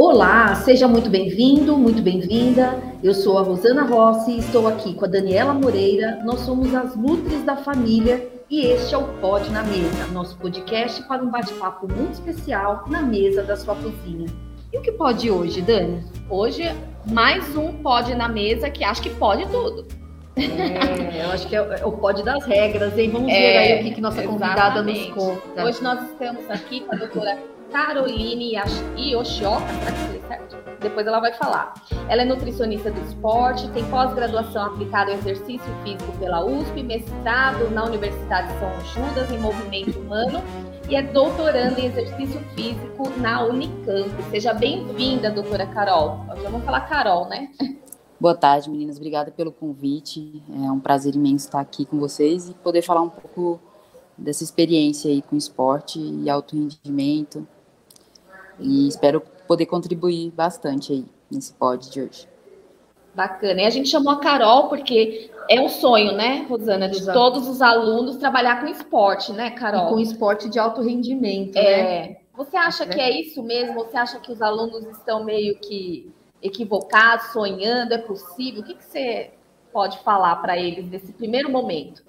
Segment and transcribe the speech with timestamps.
[0.00, 2.80] Olá, seja muito bem-vindo, muito bem-vinda.
[3.02, 6.20] Eu sou a Rosana Rossi e estou aqui com a Daniela Moreira.
[6.24, 11.02] Nós somos as Nutres da Família e este é o Pod na Mesa, nosso podcast
[11.08, 14.28] para um bate-papo muito especial na mesa da sua cozinha.
[14.72, 16.04] E o que pode hoje, Dani?
[16.30, 16.62] Hoje,
[17.04, 19.84] mais um Pod na Mesa que acho que pode tudo.
[20.36, 23.10] É, eu acho que é, o pode das regras, hein?
[23.10, 25.64] Vamos é, ver aí o que, que nossa convidada nos conta.
[25.64, 28.54] Hoje nós estamos aqui com a doutora Caroline
[28.96, 30.56] Yoshioka, será que falei certo?
[30.80, 31.74] Depois ela vai falar.
[32.08, 37.84] Ela é nutricionista do esporte, tem pós-graduação aplicada ao exercício físico pela USP, mestrado na
[37.84, 40.42] Universidade de São Judas em movimento humano
[40.88, 44.10] e é doutoranda em exercício físico na Unicamp.
[44.30, 46.24] Seja bem-vinda, doutora Carol.
[46.42, 47.50] Já vamos falar Carol, né?
[48.20, 48.96] Boa tarde, meninas.
[48.96, 50.42] Obrigada pelo convite.
[50.64, 53.60] É um prazer imenso estar aqui com vocês e poder falar um pouco
[54.16, 57.46] dessa experiência aí com esporte e alto rendimento
[58.58, 62.28] e espero poder contribuir bastante aí nesse pod de hoje.
[63.14, 63.62] Bacana.
[63.62, 67.18] E a gente chamou a Carol porque é um sonho, né, Rosana, de Exato.
[67.18, 69.86] todos os alunos trabalhar com esporte, né, Carol?
[69.86, 71.82] E com esporte de alto rendimento, é.
[71.82, 72.16] né?
[72.36, 73.74] Você acha que é isso mesmo?
[73.74, 77.92] Você acha que os alunos estão meio que equivocados, sonhando?
[77.92, 78.60] É possível?
[78.60, 79.32] O que, que você
[79.72, 82.04] pode falar para eles nesse primeiro momento?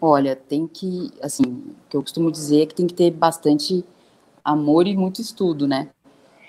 [0.00, 3.84] Olha, tem que, assim, o que eu costumo dizer é que tem que ter bastante
[4.46, 5.88] amor e muito estudo, né?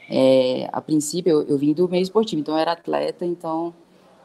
[0.08, 3.74] É, a princípio, eu, eu vim do meio esportivo, então eu era atleta, então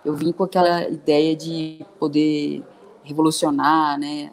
[0.05, 2.63] eu vim com aquela ideia de poder
[3.03, 4.31] revolucionar, né?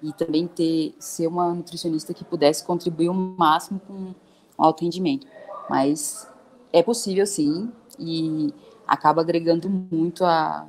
[0.00, 4.14] E também ter ser uma nutricionista que pudesse contribuir o máximo com
[4.56, 5.26] alto rendimento.
[5.68, 6.30] Mas
[6.72, 8.54] é possível, sim, e
[8.86, 10.66] acaba agregando muito a,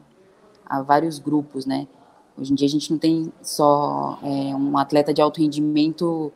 [0.65, 1.87] a vários grupos, né?
[2.35, 6.33] Hoje em dia a gente não tem só é, um atleta de alto rendimento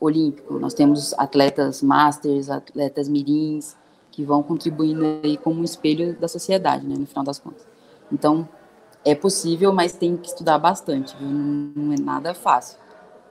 [0.00, 0.58] olímpico.
[0.58, 3.76] Nós temos atletas masters, atletas mirins,
[4.10, 7.66] que vão contribuindo aí como um espelho da sociedade, né, no final das contas.
[8.10, 8.48] Então,
[9.04, 11.28] é possível, mas tem que estudar bastante, viu?
[11.28, 12.78] Não, não é nada fácil.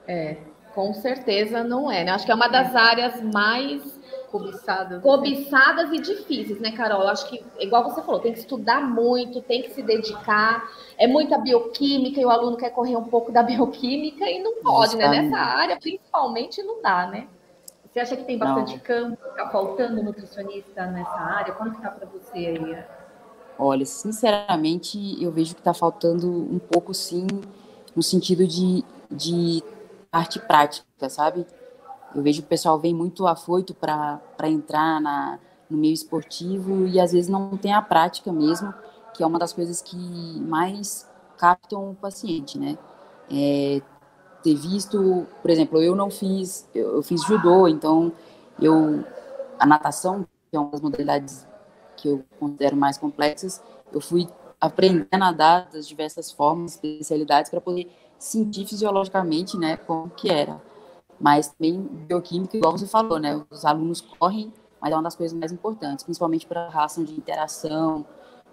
[0.06, 0.38] É,
[0.76, 2.10] com certeza não é, né?
[2.10, 2.78] Acho que é uma das é.
[2.78, 3.82] áreas mais
[4.30, 7.08] cobiçadas, cobiçadas e difíceis, né, Carol?
[7.08, 10.70] Acho que, igual você falou, tem que estudar muito, tem que se dedicar.
[10.98, 14.96] É muita bioquímica e o aluno quer correr um pouco da bioquímica e não pode,
[14.96, 15.08] né?
[15.08, 17.26] Nessa área, principalmente, não dá, né?
[17.90, 18.80] Você acha que tem bastante não.
[18.80, 19.18] campo?
[19.30, 21.54] Está faltando nutricionista nessa área?
[21.54, 22.84] Como está para você aí?
[23.58, 27.26] Olha, sinceramente, eu vejo que está faltando um pouco, sim,
[27.94, 29.64] no sentido de, de
[30.16, 31.46] arte prática, sabe?
[32.14, 35.38] Eu vejo o pessoal vem muito afoito para entrar na,
[35.68, 38.72] no meio esportivo e às vezes não tem a prática mesmo,
[39.14, 39.96] que é uma das coisas que
[40.40, 42.78] mais captam o paciente, né?
[43.30, 43.82] É,
[44.42, 48.12] ter visto, por exemplo, eu não fiz, eu, eu fiz judô, então
[48.60, 49.04] eu
[49.58, 51.46] a natação, que é uma das modalidades
[51.96, 53.62] que eu considero mais complexas,
[53.92, 54.28] eu fui
[54.60, 60.60] aprender a nadar das diversas formas, especialidades para poder sentir fisiologicamente, né, como que era
[61.18, 63.42] mas também bioquímica, igual você falou, né?
[63.50, 67.12] Os alunos correm, mas é uma das coisas mais importantes, principalmente para a relação de
[67.12, 68.04] interação,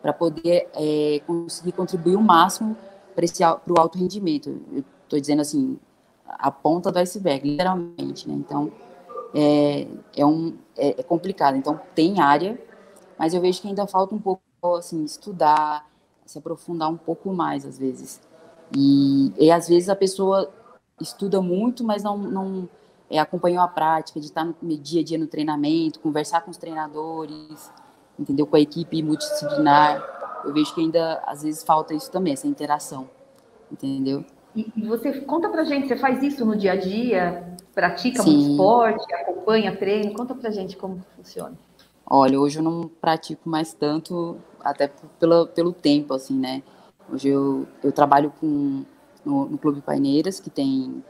[0.02, 2.76] para poder é, conseguir contribuir o máximo
[3.16, 4.62] para o alto rendimento.
[5.04, 5.78] Estou dizendo assim,
[6.26, 8.34] a ponta do iceberg, literalmente, né?
[8.34, 8.72] Então,
[9.34, 11.58] é, é, um, é, é complicado.
[11.58, 12.60] Então, tem área,
[13.18, 14.42] mas eu vejo que ainda falta um pouco,
[14.78, 15.86] assim, estudar,
[16.26, 18.22] se aprofundar um pouco mais, às vezes.
[18.76, 20.52] E, e às vezes a pessoa
[21.00, 22.70] estuda muito, mas não, não
[23.10, 26.58] é, acompanhou a prática, de estar no dia a dia no treinamento, conversar com os
[26.58, 27.72] treinadores,
[28.18, 28.48] entendeu?
[28.48, 30.42] Com a equipe multidisciplinar.
[30.44, 33.10] Eu vejo que ainda, às vezes, falta isso também, essa interação,
[33.72, 34.26] entendeu?
[34.56, 37.56] E, você conta pra gente, você faz isso no dia a dia?
[37.74, 38.36] Pratica Sim.
[38.36, 40.14] muito esporte, acompanha treino?
[40.14, 41.54] Conta pra gente como funciona.
[42.06, 46.62] Olha, hoje eu não pratico mais tanto, até pelo, pelo tempo, assim, né?
[47.14, 48.84] Hoje eu, eu trabalho com
[49.24, 51.04] no, no Clube Paineiras, que tem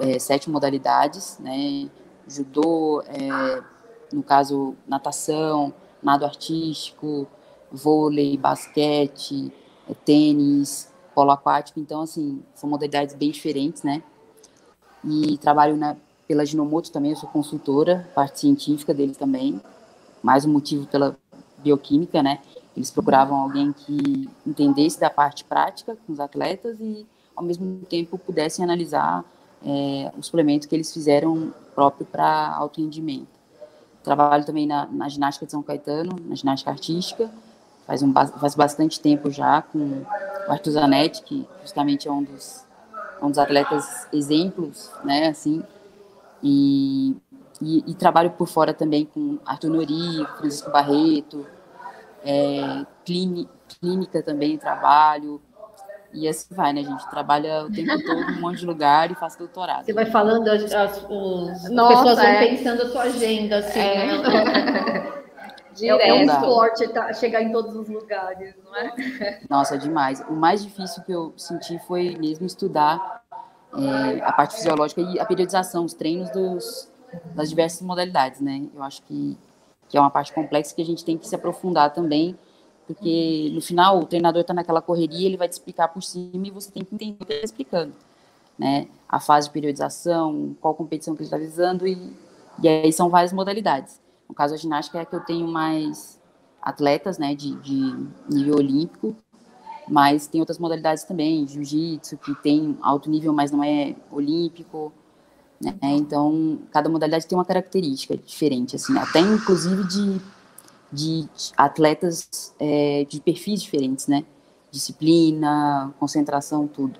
[0.00, 1.88] é, sete modalidades, né?
[2.26, 3.62] Judô, é,
[4.12, 5.72] no caso, natação,
[6.02, 7.28] nado artístico,
[7.70, 9.52] vôlei, basquete,
[9.88, 11.78] é, tênis, polo aquático.
[11.78, 14.02] Então, assim, são modalidades bem diferentes, né?
[15.04, 15.96] E trabalho na,
[16.26, 19.62] pela Ginomoto também, eu sou consultora, parte científica deles também.
[20.20, 21.16] Mais um motivo pela
[21.58, 22.40] bioquímica, né?
[22.76, 28.18] Eles procuravam alguém que entendesse da parte prática com os atletas e ao mesmo tempo
[28.18, 29.24] pudessem analisar
[29.64, 33.28] é, o suplemento que eles fizeram próprio para alto rendimento.
[34.02, 37.30] Trabalho também na, na, ginástica de São Caetano, na ginástica artística,
[37.86, 42.64] faz, um, faz bastante tempo já com o Arthur Zanetti, que justamente é um dos,
[43.20, 45.62] um dos atletas exemplos, né, assim,
[46.42, 47.16] e
[47.60, 51.46] e, e, trabalho por fora também com Arthur Nori, Francisco Barreto,
[52.26, 55.40] é, clínica também trabalho,
[56.12, 57.08] e assim vai, né, gente?
[57.10, 59.84] Trabalha o tempo todo em um monte de lugar e faz doutorado.
[59.84, 62.46] Você vai falando, as, as, os, Nossa, as pessoas vão é.
[62.48, 64.06] pensando a sua agenda, assim, é.
[64.06, 65.12] né?
[65.76, 66.00] Direto.
[66.00, 69.40] É um esporte tá, chegar em todos os lugares, não é?
[69.48, 70.24] Nossa, demais.
[70.26, 73.22] O mais difícil que eu senti foi mesmo estudar
[73.76, 76.90] é, a parte fisiológica e a periodização, os treinos dos,
[77.34, 78.62] das diversas modalidades, né?
[78.74, 79.38] Eu acho que,
[79.88, 82.36] que é uma parte complexa que a gente tem que se aprofundar também,
[82.86, 86.50] porque no final o treinador está naquela correria, ele vai te explicar por cima e
[86.50, 87.92] você tem que entender o que ele está explicando,
[88.58, 88.88] né?
[89.08, 92.12] A fase de periodização, qual competição que ele está visando e,
[92.62, 94.00] e aí são várias modalidades.
[94.28, 96.20] No caso, a ginástica é a que eu tenho mais
[96.60, 99.14] atletas, né, de, de nível olímpico,
[99.88, 104.92] mas tem outras modalidades também, jiu-jitsu, que tem alto nível, mas não é olímpico,
[105.60, 105.74] né?
[105.82, 110.20] Então, cada modalidade tem uma característica diferente, assim, até inclusive de,
[110.92, 114.24] de atletas é, de perfis diferentes, né?
[114.70, 116.98] Disciplina, concentração, tudo.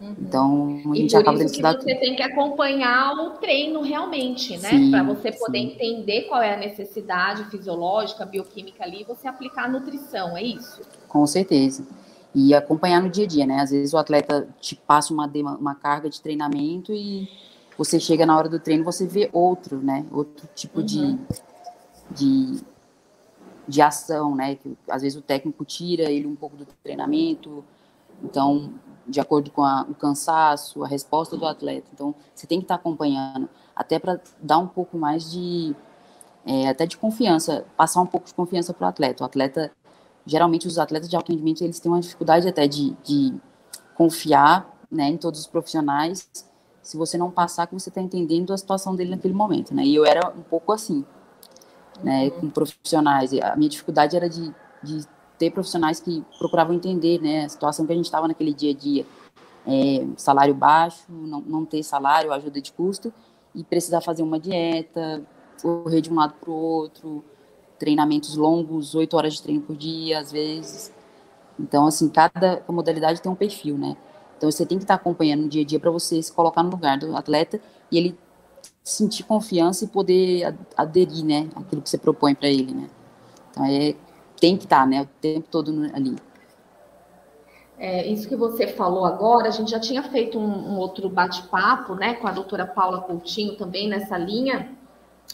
[0.00, 0.14] Uhum.
[0.20, 4.90] Então, a gente acaba tendo que Você tem que acompanhar o treino realmente, né?
[4.90, 5.72] Para você poder sim.
[5.72, 10.82] entender qual é a necessidade fisiológica, bioquímica ali, você aplicar a nutrição, é isso?
[11.08, 11.84] Com certeza.
[12.34, 13.60] E acompanhar no dia a dia, né?
[13.60, 17.28] Às vezes o atleta te passa uma, uma carga de treinamento e
[17.76, 20.04] você chega na hora do treino, você vê outro, né?
[20.10, 20.86] Outro tipo uhum.
[20.86, 21.18] de,
[22.10, 22.60] de,
[23.66, 24.56] de ação, né?
[24.56, 27.64] Que às vezes o técnico tira ele um pouco do treinamento.
[28.22, 28.72] Então,
[29.06, 31.88] de acordo com a, o cansaço, a resposta do atleta.
[31.92, 35.74] Então, você tem que estar acompanhando, até para dar um pouco mais de,
[36.44, 39.22] é, até de confiança, passar um pouco de confiança para o atleta.
[39.22, 39.72] O atleta,
[40.28, 43.34] geralmente os atletas de alto rendimento, eles têm uma dificuldade até de, de
[43.96, 46.28] confiar né, em todos os profissionais,
[46.82, 49.84] se você não passar que você está entendendo a situação dele naquele momento, né?
[49.84, 51.04] E eu era um pouco assim,
[52.02, 53.32] né, com profissionais.
[53.34, 55.06] A minha dificuldade era de, de
[55.38, 58.74] ter profissionais que procuravam entender né, a situação que a gente estava naquele dia a
[58.74, 59.06] dia.
[59.66, 63.12] É, salário baixo, não, não ter salário, ajuda de custo,
[63.54, 65.22] e precisar fazer uma dieta,
[65.60, 67.22] correr de um lado para o outro,
[67.78, 70.92] treinamentos longos, oito horas de treino por dia, às vezes.
[71.58, 73.96] Então, assim, cada modalidade tem um perfil, né?
[74.36, 76.70] Então, você tem que estar acompanhando no dia a dia para você se colocar no
[76.70, 77.60] lugar do atleta
[77.90, 78.18] e ele
[78.84, 82.88] sentir confiança e poder aderir, né, aquilo que você propõe para ele, né?
[83.50, 83.94] Então, é
[84.40, 86.16] tem que estar, né, o tempo todo ali.
[87.76, 91.94] É, isso que você falou agora, a gente já tinha feito um, um outro bate-papo,
[91.94, 94.77] né, com a doutora Paula Coutinho também nessa linha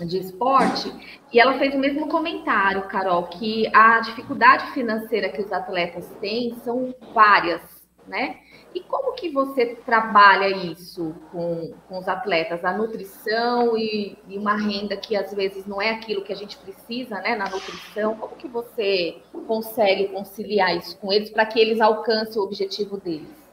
[0.00, 0.93] de esporte,
[1.32, 6.55] e ela fez o mesmo comentário, Carol, que a dificuldade financeira que os atletas têm
[6.64, 7.61] são várias,
[8.08, 8.38] né?
[8.75, 12.64] E como que você trabalha isso com, com os atletas?
[12.64, 16.56] A nutrição e, e, uma renda que às vezes não é aquilo que a gente
[16.58, 18.17] precisa, né, na nutrição.
[18.17, 23.44] Como que você consegue conciliar isso com eles para que eles alcancem o objetivo deles?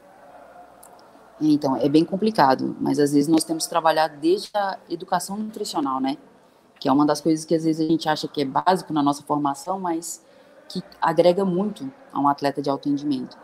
[1.39, 5.99] Então, é bem complicado, mas às vezes nós temos que trabalhar desde a educação nutricional,
[5.99, 6.17] né?
[6.81, 9.01] Que é uma das coisas que às vezes a gente acha que é básico na
[9.01, 10.21] nossa formação, mas
[10.67, 13.37] que agrega muito a um atleta de alto rendimento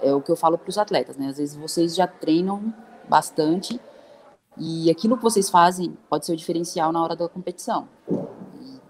[0.00, 1.28] é o que eu falo para os atletas, né?
[1.28, 2.72] Às vezes vocês já treinam
[3.08, 3.80] bastante
[4.56, 7.88] e aquilo que vocês fazem pode ser o diferencial na hora da competição,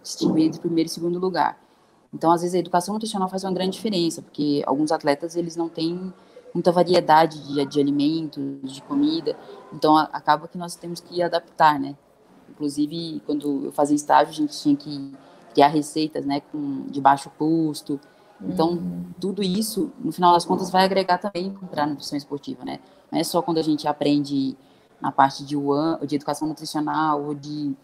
[0.02, 1.58] distinguir entre primeiro e segundo lugar.
[2.12, 5.68] Então, às vezes a educação nutricional faz uma grande diferença, porque alguns atletas eles não
[5.68, 6.12] têm
[6.52, 9.36] muita variedade de, de alimentos, de comida,
[9.72, 11.96] então acaba que nós temos que adaptar, né?
[12.54, 15.12] Inclusive, quando eu fazia estágio, a gente tinha que
[15.52, 18.00] criar receitas, né, com, de baixo custo,
[18.40, 19.04] então, uhum.
[19.20, 22.80] tudo isso, no final das contas, vai agregar também para a nutrição esportiva, né?
[23.11, 24.56] Não é só quando a gente aprende
[25.00, 27.75] na parte de, UAN, de educação nutricional ou de...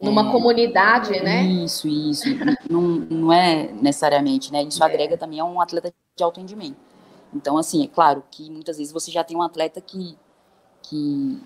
[0.00, 1.42] Numa é, comunidade, né?
[1.42, 2.24] Isso, isso.
[2.70, 4.62] não, não é necessariamente, né?
[4.62, 4.86] Isso é.
[4.86, 6.76] agrega também a um atleta de alto rendimento.
[7.34, 10.16] Então, assim, é claro que muitas vezes você já tem um atleta que,
[10.82, 11.38] que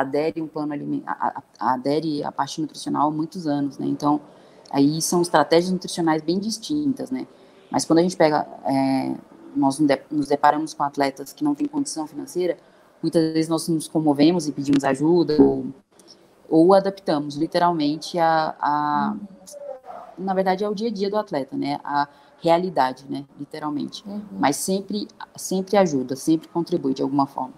[0.00, 3.86] adere um plano alimentar, adere a parte nutricional há muitos anos, né?
[3.86, 4.20] Então,
[4.70, 7.26] aí são estratégias nutricionais bem distintas, né?
[7.70, 9.14] Mas quando a gente pega, é,
[9.54, 9.78] nós
[10.10, 12.56] nos deparamos com atletas que não têm condição financeira,
[13.02, 15.66] muitas vezes nós nos comovemos e pedimos ajuda ou,
[16.48, 19.16] ou adaptamos literalmente a, a,
[20.16, 21.80] na verdade, é o dia a dia do atleta, né?
[21.82, 22.08] A
[22.40, 23.24] realidade, né?
[23.38, 24.02] Literalmente.
[24.06, 24.22] Uhum.
[24.32, 27.54] Mas sempre, sempre ajuda, sempre contribui de alguma forma.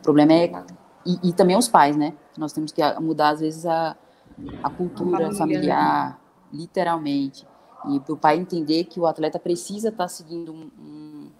[0.00, 0.64] O problema é
[1.08, 2.14] e, e também os pais, né?
[2.36, 3.96] Nós temos que mudar às vezes a,
[4.62, 6.16] a cultura familiar, né?
[6.52, 7.46] literalmente
[7.86, 11.30] e para o pai entender que o atleta precisa estar tá seguindo um,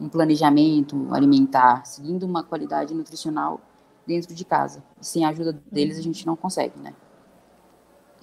[0.00, 3.60] um, planejamento alimentar, seguindo uma qualidade nutricional
[4.06, 4.82] dentro de casa.
[5.00, 6.94] Sem a ajuda deles, a gente não consegue, né?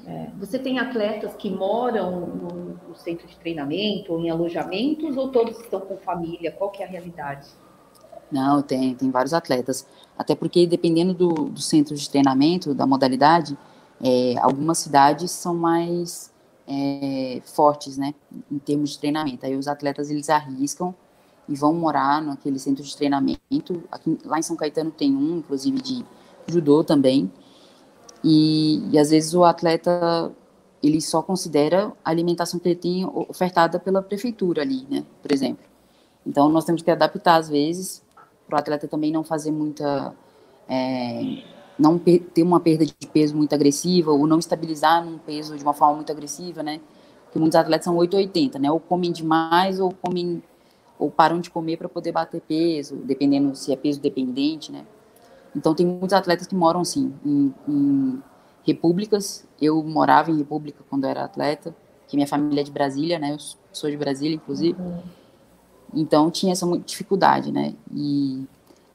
[0.05, 5.29] É, você tem atletas que moram no, no, centro de treinamento ou em alojamentos ou
[5.29, 6.51] todos estão com família?
[6.51, 7.47] Qual que é a realidade?
[8.31, 9.85] Não, tem, tem vários atletas.
[10.17, 13.57] Até porque dependendo do, do centro de treinamento, da modalidade,
[14.01, 16.31] é, algumas cidades são mais
[16.67, 18.13] é, fortes, né,
[18.51, 19.45] em termos de treinamento.
[19.45, 20.93] Aí os atletas eles arriscam
[21.47, 23.83] e vão morar naquele centro de treinamento.
[23.91, 26.05] Aqui, lá em São Caetano tem um, inclusive de
[26.47, 27.31] judô também.
[28.23, 30.31] E, e às vezes o atleta
[30.83, 35.65] ele só considera a alimentação que ele tem ofertada pela prefeitura ali, né, por exemplo.
[36.25, 38.03] Então nós temos que adaptar às vezes
[38.47, 40.13] para o atleta também não fazer muita
[40.69, 41.43] é,
[41.77, 45.73] não ter uma perda de peso muito agressiva ou não estabilizar num peso de uma
[45.73, 46.79] forma muito agressiva, né?
[47.25, 48.71] Porque muitos atletas são 880, né?
[48.71, 50.41] Ou comem demais ou comem
[50.97, 54.85] ou param de comer para poder bater peso, dependendo se é peso dependente, né?
[55.55, 58.23] Então tem muitos atletas que moram assim em, em
[58.63, 59.45] repúblicas.
[59.61, 61.75] Eu morava em república quando era atleta,
[62.07, 63.33] que minha família é de Brasília, né?
[63.33, 63.37] Eu
[63.71, 64.79] sou de Brasília, inclusive.
[64.79, 65.01] Uhum.
[65.93, 67.73] Então tinha essa dificuldade, né?
[67.91, 68.45] E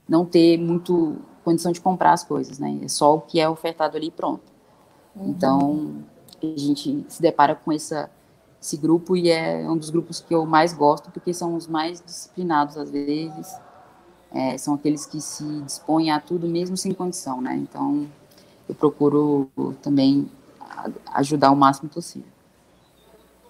[0.09, 2.79] não ter muito condição de comprar as coisas, né?
[2.83, 4.53] É só o que é ofertado ali e pronto.
[5.15, 5.31] Uhum.
[5.31, 5.95] Então,
[6.43, 8.11] a gente se depara com essa,
[8.61, 12.03] esse grupo e é um dos grupos que eu mais gosto, porque são os mais
[12.05, 13.55] disciplinados às vezes,
[14.33, 17.57] é, são aqueles que se dispõem a tudo mesmo sem condição, né?
[17.57, 18.07] Então,
[18.69, 19.51] eu procuro
[19.83, 20.31] também
[21.13, 22.32] ajudar o máximo possível.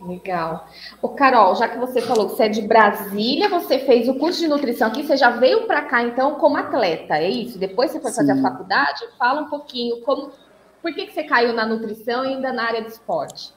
[0.06, 0.66] Legal.
[1.00, 4.40] O Carol, já que você falou que você é de Brasília, você fez o curso
[4.40, 7.58] de nutrição aqui, você já veio para cá então como atleta, é isso?
[7.58, 8.16] Depois você foi Sim.
[8.16, 9.06] fazer a faculdade?
[9.16, 10.32] Fala um pouquinho como,
[10.80, 13.52] por que, que você caiu na nutrição e ainda na área de esporte?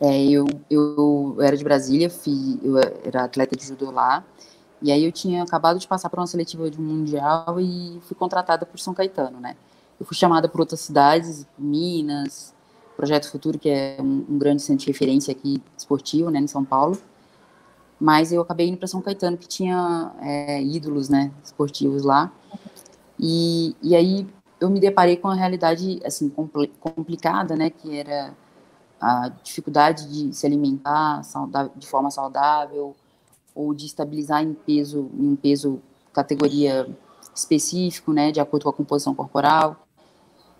[0.00, 4.24] É, eu, eu era de Brasília, fui, eu era atleta de judô lá,
[4.80, 8.66] e aí eu tinha acabado de passar por uma seletiva de mundial e fui contratada
[8.66, 9.56] por São Caetano, né?
[9.98, 12.52] Eu fui chamada por outras cidades, Minas,
[12.96, 16.64] Projeto Futuro, que é um, um grande centro de referência aqui esportivo, né, em São
[16.64, 16.98] Paulo.
[18.00, 22.32] Mas eu acabei indo para São Caetano, que tinha é, ídolos, né, esportivos lá.
[23.18, 24.26] E, e aí
[24.60, 28.34] eu me deparei com a realidade, assim, compl complicada, né, que era
[29.00, 31.22] a dificuldade de se alimentar
[31.76, 32.94] de forma saudável
[33.54, 35.82] ou de estabilizar em peso, em um peso
[36.12, 36.88] categoria
[37.34, 39.86] específico, né, de acordo com a composição corporal.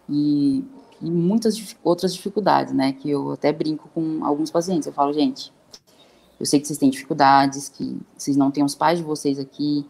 [0.09, 0.65] E
[1.02, 2.92] e muitas outras dificuldades, né?
[2.92, 4.87] Que eu até brinco com alguns pacientes.
[4.87, 5.52] Eu falo, gente,
[6.38, 9.87] eu sei que vocês têm dificuldades, que vocês não têm os pais de vocês aqui,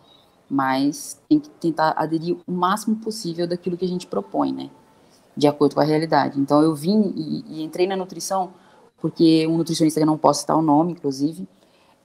[0.48, 4.70] mas tem que tentar aderir o máximo possível daquilo que a gente propõe, né?
[5.36, 6.40] De acordo com a realidade.
[6.40, 8.52] Então, eu vim e, e entrei na nutrição
[9.02, 11.48] porque um nutricionista que eu não posso citar o nome, inclusive,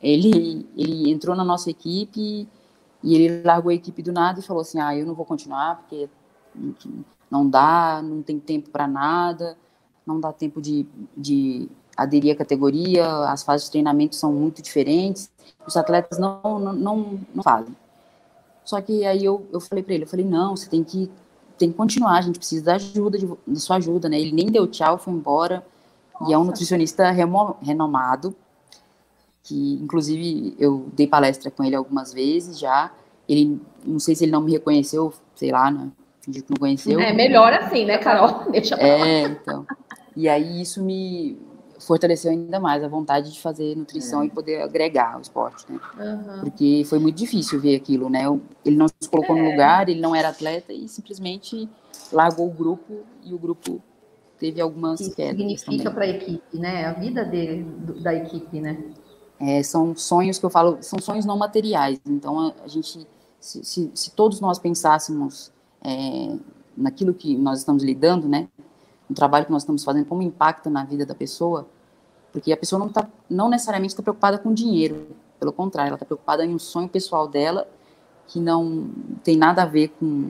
[0.01, 2.47] ele, ele entrou na nossa equipe
[3.03, 5.77] e ele largou a equipe do nada e falou assim: ah, eu não vou continuar
[5.77, 6.09] porque
[7.29, 9.57] não dá, não tem tempo para nada,
[10.05, 15.29] não dá tempo de, de aderir à categoria, as fases de treinamento são muito diferentes,
[15.65, 17.75] os atletas não, não, não, não fazem.
[18.63, 21.10] Só que aí eu, eu falei para ele, eu falei, não, você tem que,
[21.57, 24.19] tem que continuar, a gente precisa da ajuda, de, da sua ajuda, né?
[24.19, 25.65] Ele nem deu tchau, foi embora,
[26.19, 26.31] Nossa.
[26.31, 28.36] e é um nutricionista remo, renomado,
[29.43, 32.91] que inclusive eu dei palestra com ele algumas vezes já,
[33.27, 35.89] ele, não sei se ele não me reconheceu, sei lá, né?
[36.27, 37.00] Fingiu que não conheceu.
[37.00, 38.43] É melhor assim, né, Carol?
[38.51, 39.65] Deixa pra É, então.
[40.15, 41.38] E aí isso me
[41.79, 44.25] fortaleceu ainda mais a vontade de fazer nutrição é.
[44.25, 45.79] e poder agregar o esporte, né?
[45.98, 46.39] Uhum.
[46.41, 48.24] Porque foi muito difícil ver aquilo, né?
[48.65, 49.41] Ele não se colocou é.
[49.41, 51.69] no lugar, ele não era atleta e simplesmente
[52.12, 53.81] largou o grupo e o grupo
[54.39, 55.38] teve algumas que quedas.
[55.38, 56.86] Significa para a equipe, né?
[56.86, 57.63] A vida dele,
[58.01, 58.84] da equipe, né?
[59.39, 62.00] É, são sonhos que eu falo, são sonhos não materiais.
[62.07, 63.07] Então a, a gente,
[63.39, 65.51] se, se, se todos nós pensássemos
[65.88, 66.36] é,
[66.75, 68.50] naquilo que nós estamos lidando, né?
[69.10, 71.65] No trabalho que nós estamos fazendo, como impacta na vida da pessoa,
[72.34, 75.08] porque a pessoa não tá, não necessariamente está preocupada com dinheiro,
[75.39, 77.67] pelo contrário, ela está preocupada em um sonho pessoal dela
[78.27, 78.89] que não
[79.24, 80.29] tem nada a ver com,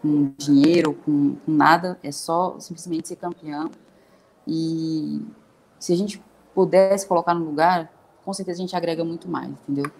[0.00, 3.70] com dinheiro, com, com nada, é só simplesmente ser campeão.
[4.46, 5.20] E
[5.78, 6.22] se a gente
[6.54, 7.92] pudesse colocar no lugar,
[8.24, 9.90] com certeza a gente agrega muito mais, entendeu?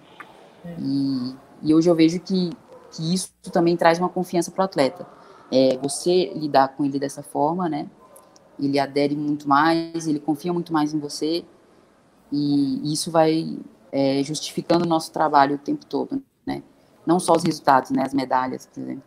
[0.65, 0.77] É.
[0.81, 2.51] E, e hoje eu vejo que
[2.95, 5.07] que isso também traz uma confiança para o atleta.
[5.53, 7.89] É, você lidar com ele dessa forma, né?
[8.59, 11.45] Ele adere muito mais, ele confia muito mais em você
[12.31, 13.59] e isso vai
[13.93, 16.63] é, justificando o nosso trabalho o tempo todo, né?
[17.05, 18.03] Não só os resultados, né?
[18.05, 19.03] As medalhas, por exemplo.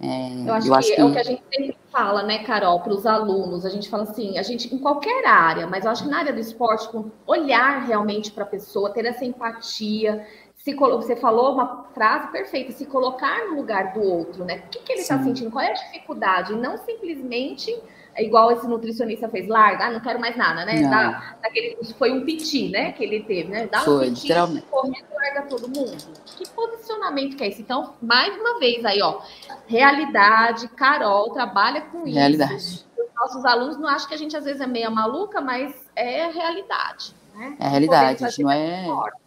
[0.00, 2.42] É, eu, acho, eu acho que, que, é o que a gente sempre fala, né,
[2.44, 3.64] Carol, para os alunos.
[3.64, 6.32] A gente fala assim, a gente em qualquer área, mas eu acho que na área
[6.32, 6.88] do esporte,
[7.26, 10.26] olhar realmente para a pessoa, ter essa empatia,
[10.64, 14.62] se você falou uma frase perfeita, se colocar no lugar do outro, né?
[14.64, 15.50] O que, que ele está sentindo?
[15.50, 16.54] Qual é a dificuldade?
[16.54, 17.70] Não simplesmente
[18.14, 20.80] é igual esse nutricionista fez, larga, ah, não quero mais nada, né?
[20.88, 22.92] Dá, daquele, foi um piti, né?
[22.92, 23.66] Que ele teve, né?
[23.66, 24.32] Dá foi, um piti,
[24.70, 26.02] correndo, larga todo mundo.
[26.24, 27.60] Que posicionamento que é esse?
[27.60, 29.20] Então, mais uma vez aí, ó,
[29.66, 32.54] realidade, Carol trabalha com realidade.
[32.54, 32.86] isso.
[32.96, 36.30] Os nossos alunos não acham que a gente às vezes é meia maluca, mas é
[36.30, 37.14] realidade.
[37.34, 37.54] Né?
[37.60, 38.84] É realidade, a gente não é.
[38.86, 39.23] Forte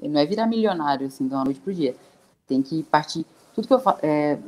[0.00, 1.96] não é virar milionário, assim, de uma noite pro dia.
[2.46, 3.24] Tem que partir.
[3.54, 3.98] Tudo que eu falo.
[4.02, 4.38] É,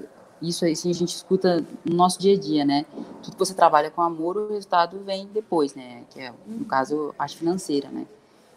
[0.41, 2.85] isso assim, a gente escuta no nosso dia a dia, né?
[3.23, 6.05] Tudo que você trabalha com amor, o resultado vem depois, né?
[6.11, 8.07] Que é, no caso, a parte financeira, né?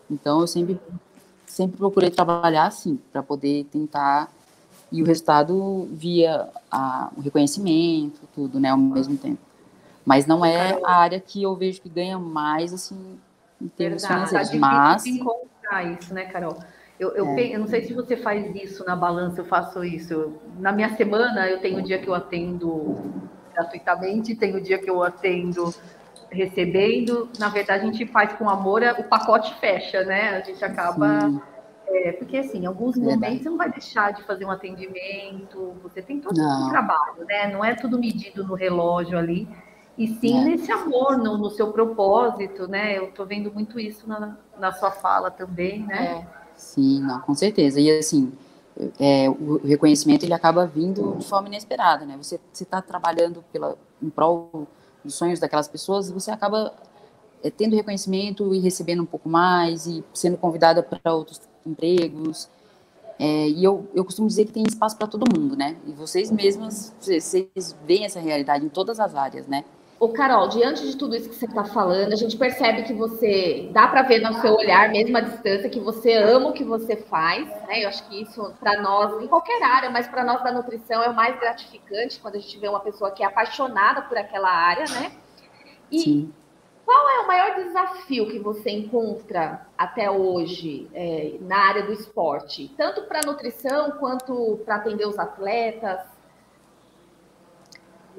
[0.09, 0.79] Então, eu sempre,
[1.47, 4.29] sempre procurei trabalhar assim, para poder tentar.
[4.91, 8.69] E o resultado via a, o reconhecimento, tudo, né?
[8.69, 9.39] Ao mesmo tempo.
[10.05, 13.17] Mas não é a área que eu vejo que ganha mais, assim,
[13.59, 14.49] em termos Verdade, financeiros.
[14.49, 15.05] Tá mas.
[15.05, 16.57] encontrar isso, né, Carol?
[17.01, 17.55] Eu, eu, é.
[17.55, 20.35] eu, não sei se você faz isso na balança, eu faço isso.
[20.59, 22.95] Na minha semana, eu tenho o dia que eu atendo
[23.51, 25.73] gratuitamente, tem o dia que eu atendo
[26.29, 27.27] recebendo.
[27.39, 30.37] Na verdade, a gente faz com amor, o pacote fecha, né?
[30.37, 31.41] A gente acaba.
[31.87, 36.03] É, porque, assim, em alguns momentos você não vai deixar de fazer um atendimento, você
[36.03, 37.51] tem todo o trabalho, né?
[37.51, 39.49] Não é tudo medido no relógio ali,
[39.97, 40.43] e sim é.
[40.43, 42.95] nesse amor, no, no, seu propósito, né?
[42.95, 46.23] Eu tô vendo muito isso na, na sua fala também, né?
[46.37, 46.40] É.
[46.55, 47.79] Sim, não, com certeza.
[47.79, 48.31] E assim,
[48.99, 52.17] é, o reconhecimento ele acaba vindo de forma inesperada, né?
[52.17, 54.67] Você está trabalhando pela, em prol
[55.03, 56.73] dos sonhos daquelas pessoas e você acaba
[57.43, 62.49] é, tendo reconhecimento e recebendo um pouco mais e sendo convidada para outros empregos.
[63.19, 65.77] É, e eu, eu costumo dizer que tem espaço para todo mundo, né?
[65.85, 69.63] E vocês mesmas, vocês veem essa realidade em todas as áreas, né?
[70.01, 73.69] Ô, Carol, diante de tudo isso que você está falando, a gente percebe que você
[73.71, 76.95] dá para ver no seu olhar, mesmo à distância, que você ama o que você
[76.95, 77.83] faz, né?
[77.83, 81.09] Eu acho que isso, para nós, em qualquer área, mas para nós da nutrição, é
[81.09, 84.85] o mais gratificante quando a gente vê uma pessoa que é apaixonada por aquela área,
[84.85, 85.11] né?
[85.91, 86.33] E Sim.
[86.83, 92.73] qual é o maior desafio que você encontra até hoje é, na área do esporte,
[92.75, 95.99] tanto para nutrição quanto para atender os atletas?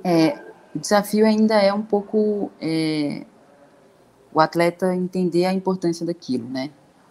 [0.05, 3.27] É, o desafio ainda é um pouco é,
[4.33, 6.71] o atleta entender a importância daquilo, né?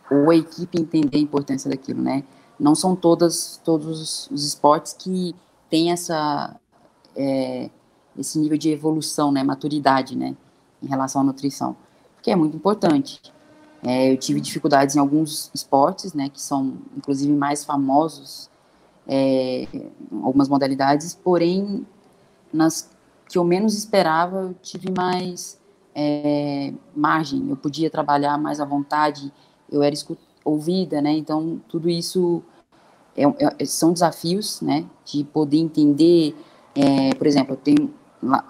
[0.10, 2.24] Ou a equipe entender a importância daquilo, né?
[2.60, 5.36] Não são todas, todos os esportes que
[5.70, 6.56] têm essa,
[7.16, 7.70] é,
[8.18, 9.44] esse nível de evolução, né?
[9.44, 10.36] Maturidade, né?
[10.82, 11.76] Em relação à nutrição.
[12.16, 13.22] Porque é muito importante.
[13.84, 16.30] É, eu tive dificuldades em alguns esportes, né?
[16.30, 18.50] Que são, inclusive, mais famosos,
[19.08, 19.68] é,
[20.24, 21.86] algumas modalidades, porém,
[22.54, 22.91] nas
[23.32, 25.60] que eu menos esperava, eu tive mais
[25.96, 29.32] é, margem, eu podia trabalhar mais à vontade,
[29.72, 29.96] eu era
[30.44, 31.12] ouvida, né?
[31.12, 32.44] Então, tudo isso
[33.16, 33.24] é,
[33.60, 34.86] é, são desafios, né?
[35.06, 36.36] De poder entender,
[36.76, 38.44] é, por exemplo, eu tenho lá,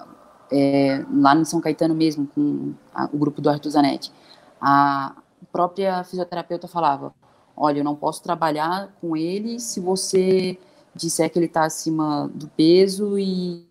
[0.51, 4.11] é, lá no São Caetano mesmo, com a, o grupo do Arthur Zanetti,
[4.59, 5.15] a
[5.51, 7.13] própria fisioterapeuta falava,
[7.55, 10.57] olha, eu não posso trabalhar com ele se você
[10.95, 13.65] disser que ele está acima do peso e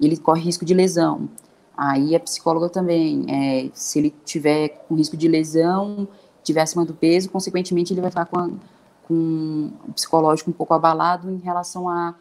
[0.00, 1.28] ele corre risco de lesão.
[1.76, 6.08] Aí a psicóloga também, é, se ele tiver com risco de lesão,
[6.42, 8.50] tiver acima do peso, consequentemente ele vai ficar com, a,
[9.06, 12.14] com o psicológico um pouco abalado em relação à,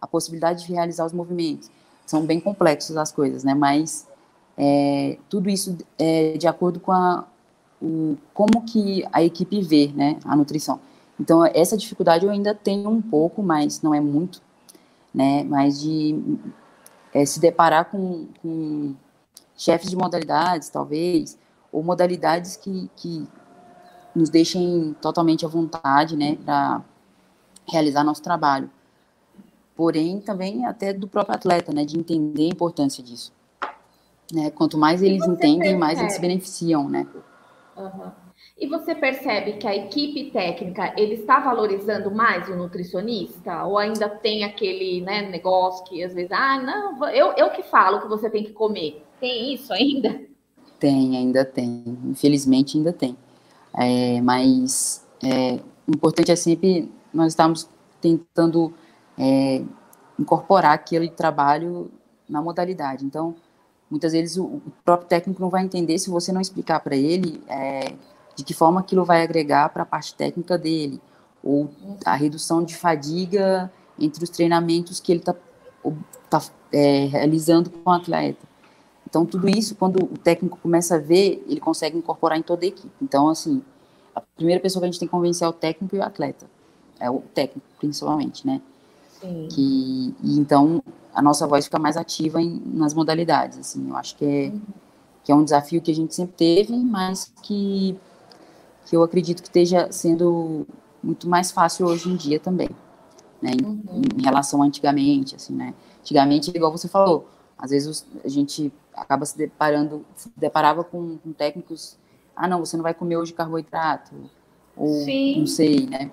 [0.00, 1.70] à possibilidade de realizar os movimentos.
[2.06, 3.54] São bem complexas as coisas, né?
[3.54, 4.06] Mas
[4.56, 7.24] é, tudo isso é de acordo com a,
[7.80, 10.80] o, como que a equipe vê, né, a nutrição.
[11.18, 14.40] Então essa dificuldade eu ainda tenho um pouco, mas não é muito,
[15.14, 15.44] né?
[15.44, 16.18] Mas de
[17.12, 18.94] é, se deparar com, com,
[19.56, 21.38] chefes de modalidades, talvez,
[21.70, 23.28] ou modalidades que, que
[24.14, 26.82] nos deixem totalmente à vontade, né, para
[27.68, 28.70] realizar nosso trabalho.
[29.76, 33.32] Porém, também até do próprio atleta, né, de entender a importância disso.
[34.32, 37.06] Né, quanto mais eles entendem, mais eles se beneficiam, né.
[37.76, 38.21] Uhum.
[38.62, 43.64] E você percebe que a equipe técnica ele está valorizando mais o nutricionista?
[43.64, 48.00] Ou ainda tem aquele né, negócio que às vezes, ah, não, eu, eu que falo
[48.00, 49.04] que você tem que comer.
[49.18, 50.20] Tem isso ainda?
[50.78, 51.82] Tem, ainda tem.
[52.04, 53.16] Infelizmente ainda tem.
[53.76, 57.68] É, mas é, o importante é sempre nós estamos
[58.00, 58.72] tentando
[59.18, 59.60] é,
[60.16, 61.90] incorporar aquele trabalho
[62.28, 63.04] na modalidade.
[63.04, 63.34] Então,
[63.90, 67.92] muitas vezes o, próprio técnico não vai entender se você não explicar para ele é,
[68.42, 71.00] de que forma aquilo vai agregar para a parte técnica dele,
[71.42, 71.70] ou
[72.04, 75.34] a redução de fadiga entre os treinamentos que ele está
[76.28, 78.44] tá, é, realizando com o atleta.
[79.08, 82.68] Então, tudo isso, quando o técnico começa a ver, ele consegue incorporar em toda a
[82.68, 82.92] equipe.
[83.00, 83.62] Então, assim,
[84.14, 86.46] a primeira pessoa que a gente tem que convencer é o técnico e o atleta.
[86.98, 88.60] é o técnico, principalmente, né?
[89.20, 89.48] Sim.
[89.50, 90.82] Que, e então,
[91.14, 94.60] a nossa voz fica mais ativa em, nas modalidades, assim, eu acho que é, uhum.
[95.22, 97.96] que é um desafio que a gente sempre teve, mas que,
[98.86, 100.66] que eu acredito que esteja sendo
[101.02, 102.70] muito mais fácil hoje em dia também,
[103.40, 104.02] né, em, uhum.
[104.18, 109.24] em relação a antigamente, assim, né, antigamente, igual você falou, às vezes a gente acaba
[109.24, 111.96] se deparando, se deparava com, com técnicos,
[112.34, 114.14] ah, não, você não vai comer hoje carboidrato,
[114.76, 115.40] ou Sim.
[115.40, 116.10] não sei, né,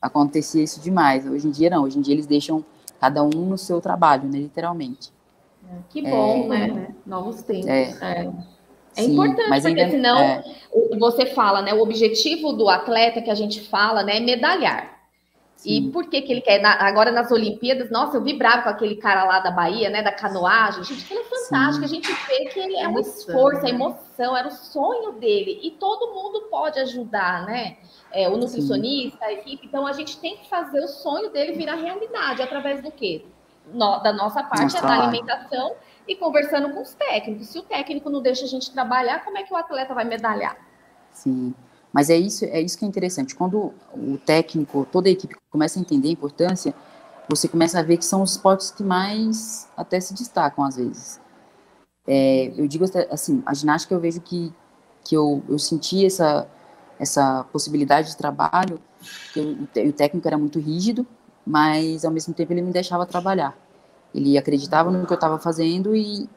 [0.00, 1.26] acontecia isso demais.
[1.26, 2.64] Hoje em dia não, hoje em dia eles deixam
[3.00, 5.12] cada um no seu trabalho, né, literalmente.
[5.90, 6.94] Que bom, é, né?
[7.04, 7.66] Novos tempos.
[7.66, 8.32] É, é.
[8.98, 10.44] É Sim, importante, porque ainda, senão é.
[10.98, 11.72] você fala, né?
[11.74, 14.98] O objetivo do atleta que a gente fala, né, é medalhar.
[15.56, 15.70] Sim.
[15.70, 16.64] E por que, que ele quer?
[16.64, 20.02] agora nas Olimpíadas, nossa, eu vibrava com aquele cara lá da Bahia, né?
[20.02, 20.84] Da canoagem.
[20.84, 21.78] Gente, ele é fantástico.
[21.78, 21.84] Sim.
[21.84, 25.58] A gente vê que ele é um esforço, a emoção, era o sonho dele.
[25.62, 27.76] E todo mundo pode ajudar, né?
[28.12, 29.24] é, o nutricionista, Sim.
[29.24, 29.66] a equipe.
[29.66, 33.24] Então, a gente tem que fazer o sonho dele virar realidade através do quê?
[33.72, 34.78] No, da nossa parte, nossa.
[34.78, 35.76] é da alimentação
[36.08, 37.48] e conversando com os técnicos.
[37.48, 40.56] Se o técnico não deixa a gente trabalhar, como é que o atleta vai medalhar?
[41.12, 41.54] Sim.
[41.92, 43.34] Mas é isso, é isso que é interessante.
[43.34, 46.74] Quando o técnico, toda a equipe começa a entender a importância,
[47.28, 51.20] você começa a ver que são os esportes que mais até se destacam às vezes.
[52.06, 54.52] É, eu digo assim, a ginástica eu vejo que,
[55.04, 56.48] que eu, eu senti essa,
[56.98, 58.80] essa possibilidade de trabalho,
[59.32, 61.06] que o técnico era muito rígido,
[61.46, 63.56] mas ao mesmo tempo ele me deixava trabalhar.
[64.14, 66.28] Ele acreditava no que eu estava fazendo e,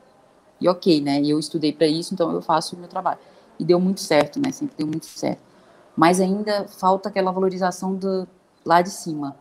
[0.59, 1.21] e ok, né?
[1.23, 3.19] Eu estudei para isso, então eu faço o meu trabalho.
[3.59, 4.51] E deu muito certo, né?
[4.51, 5.41] Sempre deu muito certo.
[5.95, 8.27] Mas ainda falta aquela valorização do
[8.65, 9.35] lá de cima,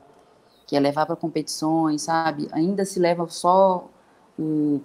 [0.67, 2.49] que é levar para competições, sabe?
[2.53, 3.89] Ainda se leva só
[4.39, 4.81] o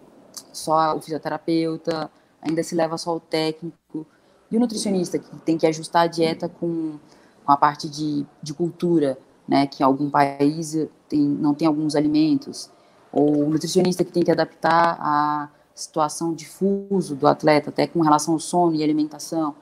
[0.51, 2.09] só o fisioterapeuta,
[2.41, 4.05] ainda se leva só o técnico
[4.51, 6.99] e o nutricionista, que tem que ajustar a dieta com,
[7.43, 10.75] com a parte de, de cultura, né, que algum país
[11.07, 12.69] tem, não tem alguns alimentos,
[13.15, 18.01] ou o nutricionista que tem que adaptar a situação de fuso do atleta, até com
[18.01, 19.55] relação ao sono e alimentação.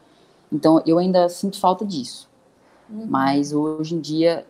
[0.51, 2.27] Então, eu ainda sinto falta disso.
[2.89, 3.05] Uhum.
[3.07, 4.45] Mas hoje em dia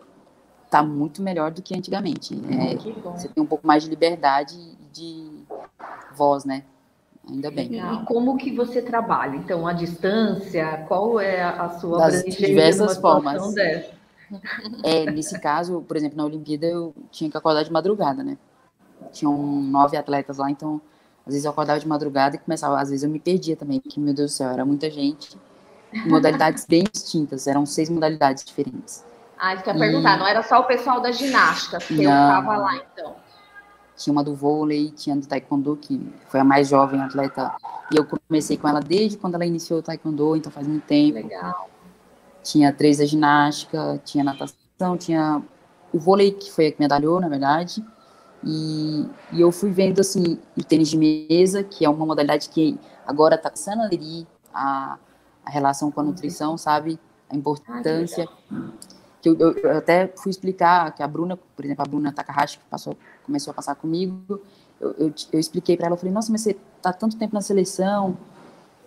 [0.64, 2.34] está muito melhor do que antigamente.
[2.50, 2.76] É,
[3.10, 4.56] você tem um pouco mais de liberdade
[4.90, 5.44] de
[6.16, 6.64] voz, né?
[7.28, 7.74] Ainda bem.
[7.74, 9.36] E como que você trabalha?
[9.36, 13.54] Então, a distância, qual é a sua Das diversas formas.
[13.54, 13.92] Dessa?
[14.82, 18.36] É, nesse caso, por exemplo, na Olimpíada eu tinha que acordar de madrugada, né?
[19.14, 20.80] Tinham nove atletas lá, então
[21.26, 23.98] às vezes eu acordava de madrugada e começava, às vezes eu me perdia também, porque,
[23.98, 25.38] meu Deus do céu, era muita gente,
[26.06, 29.02] modalidades bem distintas, eram seis modalidades diferentes.
[29.38, 32.02] Ah, isso que eu ia perguntar, não era só o pessoal da ginástica, que não,
[32.02, 33.14] eu estava lá, então.
[33.96, 37.54] Tinha uma do vôlei, tinha do taekwondo, que foi a mais jovem atleta.
[37.92, 41.14] E eu comecei com ela desde quando ela iniciou o taekwondo, então faz muito tempo.
[41.14, 41.70] Legal.
[42.42, 45.40] Tinha três da ginástica, tinha natação, tinha
[45.92, 47.84] o vôlei, que foi a que medalhou, na verdade.
[48.44, 52.78] E, e eu fui vendo, assim, o tênis de mesa, que é uma modalidade que
[53.06, 54.98] agora está começando a aderir a,
[55.44, 56.98] a relação com a nutrição, sabe?
[57.30, 58.28] A importância.
[58.52, 58.70] Ah,
[59.22, 62.58] que eu, eu, eu, até fui explicar que a Bruna, por exemplo, a Bruna Takahashi,
[62.58, 64.40] que passou, começou a passar comigo,
[64.78, 67.40] eu, eu, eu expliquei para ela, eu falei, nossa, mas você tá tanto tempo na
[67.40, 68.18] seleção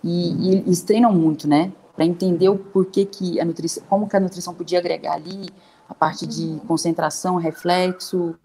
[0.04, 1.72] e, e eles treinam muito, né?
[1.96, 5.48] Para entender o porquê que a nutrição, como que a nutrição podia agregar ali
[5.88, 6.58] a parte de uhum.
[6.60, 8.38] concentração, reflexo,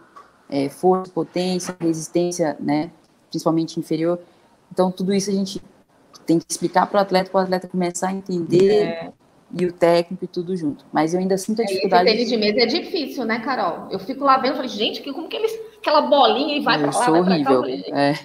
[0.54, 2.92] é, força, potência, resistência, né?
[3.30, 4.20] Principalmente inferior.
[4.72, 5.60] Então tudo isso a gente
[6.28, 9.12] tem que explicar para o atleta, para o atleta começar a entender é
[9.56, 10.84] e o técnico e tudo junto.
[10.92, 12.10] Mas eu ainda sinto a dificuldade.
[12.10, 13.88] Esse de mesa é difícil, né, Carol?
[13.92, 17.06] Eu fico lá vendo, falei, gente, como que eles aquela bolinha e vai para lá,
[17.06, 17.60] sou horrível.
[17.62, 18.20] Falei, é.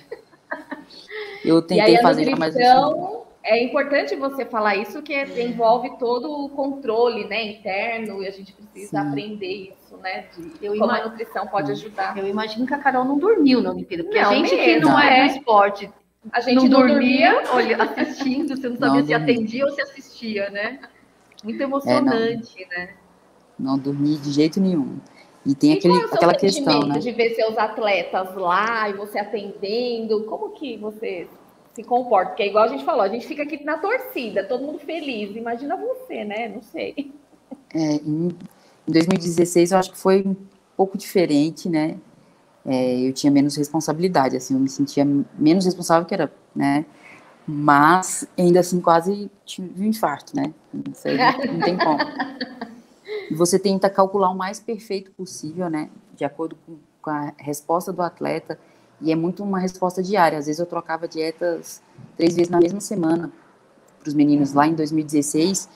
[1.44, 7.26] Eu tentei fazer mais Então, é importante você falar isso, que envolve todo o controle,
[7.26, 9.08] né, interno, e a gente precisa Sim.
[9.08, 12.16] aprender isso, né, de eu como imagino, a nutrição pode ajudar.
[12.18, 14.80] Eu imagino que a Carol não dormiu na Olimpíada, porque não, a gente mesmo, que
[14.80, 15.90] não é do esporte,
[16.32, 19.70] a gente não, não dormia, dormia olha, assistindo, você não sabia não se atendia ou
[19.70, 20.80] se assistia, né?
[21.42, 22.94] Muito emocionante, é, não, né?
[23.58, 24.98] Não dormi de jeito nenhum.
[25.46, 26.98] E tem e aquele, é aquela questão, né?
[26.98, 31.28] De ver seus atletas lá e você atendendo, como que você
[31.78, 32.30] se comporta?
[32.30, 35.36] Porque é igual a gente falou, a gente fica aqui na torcida, todo mundo feliz.
[35.36, 36.48] Imagina você, né?
[36.48, 37.12] Não sei.
[37.72, 38.36] É, em
[38.88, 40.34] 2016 eu acho que foi um
[40.76, 41.96] pouco diferente, né?
[42.66, 45.06] É, eu tinha menos responsabilidade, assim, eu me sentia
[45.38, 46.84] menos responsável que era, né?
[47.46, 50.52] Mas ainda assim quase tive um infarto, né?
[50.72, 51.98] Não, tem como.
[53.36, 55.88] Você tenta calcular o mais perfeito possível, né?
[56.16, 56.58] De acordo
[57.00, 58.58] com a resposta do atleta.
[59.00, 60.38] E é muito uma resposta diária.
[60.38, 61.80] Às vezes eu trocava dietas
[62.16, 63.30] três vezes na mesma semana
[64.00, 65.68] para os meninos lá em 2016.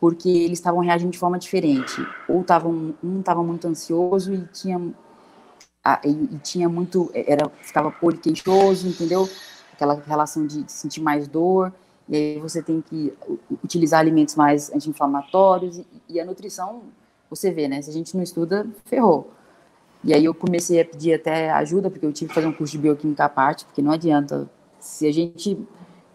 [0.00, 1.96] porque eles estavam reagindo de forma diferente.
[2.28, 4.80] Ou tavam, um estava muito ansioso e tinha,
[6.04, 9.28] e, tinha muito, era, ficava poliqueixoso, entendeu?
[9.72, 11.72] Aquela relação de sentir mais dor,
[12.08, 13.12] e aí você tem que
[13.62, 16.82] utilizar alimentos mais anti-inflamatórios, e, e a nutrição,
[17.28, 17.82] você vê, né?
[17.82, 19.32] Se a gente não estuda, ferrou.
[20.04, 22.72] E aí eu comecei a pedir até ajuda, porque eu tive que fazer um curso
[22.72, 25.58] de bioquímica à parte, porque não adianta, se a gente,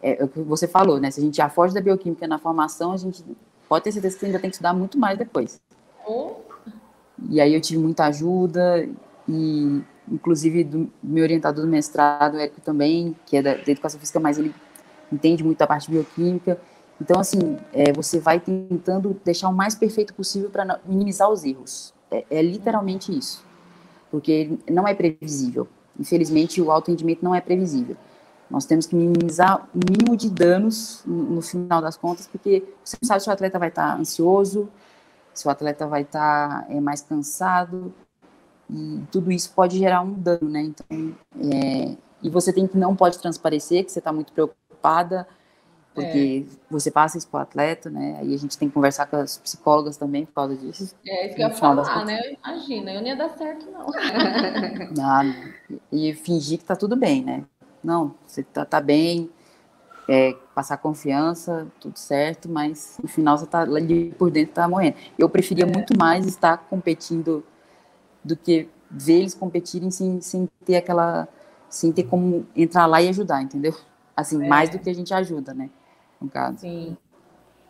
[0.02, 1.12] é, é o que você falou, né?
[1.12, 3.24] Se a gente já foge da bioquímica na formação, a gente
[3.68, 5.60] pode ter certeza que ainda tem que estudar muito mais depois.
[6.08, 6.36] Oh.
[7.30, 8.88] E aí eu tive muita ajuda,
[9.28, 14.20] e inclusive do meu orientador do mestrado, Érico também, que é da, da educação física,
[14.20, 14.54] mas ele
[15.12, 16.60] entende muito a parte bioquímica.
[17.02, 21.94] Então, assim, é, você vai tentando deixar o mais perfeito possível para minimizar os erros.
[22.10, 23.44] É, é, literalmente isso.
[24.14, 25.68] Porque não é previsível.
[26.00, 27.98] Infelizmente, o alto rendimento não é previsível.
[28.48, 33.08] Nós temos que minimizar o mínimo de danos no, final das contas, porque você não
[33.08, 34.70] sabe se o atleta vai estar ansioso,
[35.34, 37.92] se o atleta vai estar é, mais cansado,
[38.70, 40.62] e tudo isso pode gerar um dano, né?
[40.62, 41.16] Então,
[41.52, 45.28] é, e você tem que não pode transparecer que você está muito preocupada,
[45.94, 46.56] porque é.
[46.70, 48.18] você passa isso para o atleta, né?
[48.20, 50.96] Aí a gente tem que conversar com as psicólogas também por causa disso.
[51.06, 52.20] É isso que eu ia falar, né?
[52.44, 55.24] Imagina, eu não ia dar certo, não.
[55.24, 55.36] não.
[55.92, 57.44] E fingir que tá tudo bem, né?
[57.84, 59.30] Não, você tá, tá bem,
[60.08, 64.96] é, passar confiança, tudo certo, mas no final você tá ali por dentro, tá morrendo.
[65.18, 65.72] Eu preferia é.
[65.72, 67.44] muito mais estar competindo
[68.24, 71.28] do que ver eles competirem sem, sem ter aquela,
[71.70, 73.76] sem ter como entrar lá e ajudar, entendeu?
[74.16, 74.48] Assim, é.
[74.48, 75.70] mais do que a gente ajuda, né?
[76.24, 76.60] No caso.
[76.60, 76.98] Sim.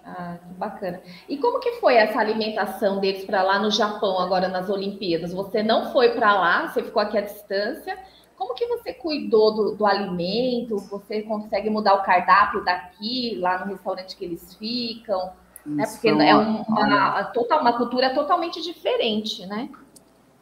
[0.06, 1.02] Ah, que bacana.
[1.30, 5.34] E como que foi essa alimentação deles para lá no Japão, agora nas Olimpíadas?
[5.34, 7.98] Você não foi para lá, você ficou aqui à distância,
[8.36, 10.78] como que você cuidou do, do, alimento?
[10.78, 15.32] Você consegue mudar o cardápio daqui, lá no restaurante que eles ficam?
[15.66, 15.86] Né?
[15.86, 19.70] Porque é uma, uma, total, uma cultura totalmente diferente, né?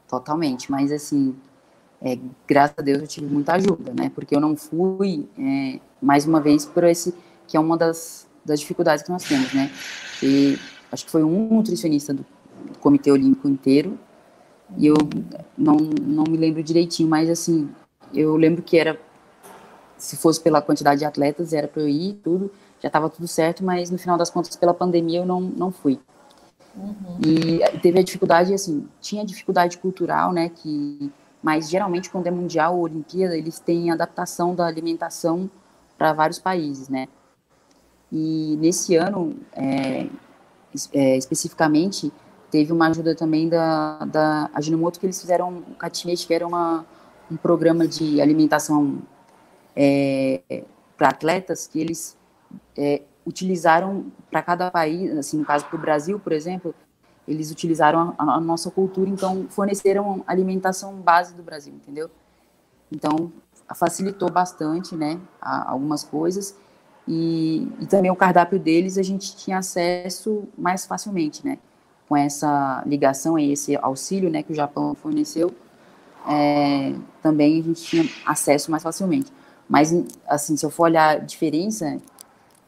[0.07, 1.35] Totalmente, mas assim,
[2.01, 4.11] é, graças a Deus eu tive muita ajuda, né?
[4.13, 7.15] Porque eu não fui, é, mais uma vez, por esse,
[7.51, 9.69] que é uma das, das dificuldades que nós temos, né?
[10.23, 10.57] E
[10.89, 12.25] acho que foi um nutricionista do
[12.79, 13.99] Comitê Olímpico inteiro,
[14.77, 14.95] e eu
[15.57, 17.69] não, não me lembro direitinho, mas assim,
[18.13, 18.97] eu lembro que era,
[19.97, 23.65] se fosse pela quantidade de atletas, era para eu ir, tudo, já estava tudo certo,
[23.65, 25.99] mas no final das contas, pela pandemia, eu não, não fui.
[26.73, 27.19] Uhum.
[27.21, 31.11] E teve a dificuldade, assim, tinha dificuldade cultural, né, que,
[31.43, 35.51] mas geralmente quando é mundial ou Olimpíada, eles têm adaptação da alimentação
[35.97, 37.09] para vários países, né.
[38.11, 40.07] E nesse ano, é,
[40.93, 42.11] é, especificamente,
[42.49, 46.85] teve uma ajuda também da, da Ajinomoto, que eles fizeram um catinete, que era uma,
[47.31, 49.01] um programa de alimentação
[49.75, 50.41] é,
[50.97, 52.17] para atletas que eles
[52.77, 56.75] é, utilizaram para cada país, assim, no caso para o Brasil, por exemplo,
[57.27, 62.09] eles utilizaram a, a, nossa cultura, então forneceram alimentação base do Brasil, entendeu?
[62.91, 63.31] Então
[63.73, 66.57] facilitou bastante, né, algumas coisas
[67.07, 71.57] e, e também o cardápio deles a gente tinha acesso mais facilmente, né,
[72.07, 75.53] com essa ligação e esse auxílio, né, que o Japão forneceu
[76.27, 79.31] é, também a gente tinha acesso mais facilmente.
[79.67, 79.93] Mas,
[80.27, 81.97] assim, se eu for olhar a diferença,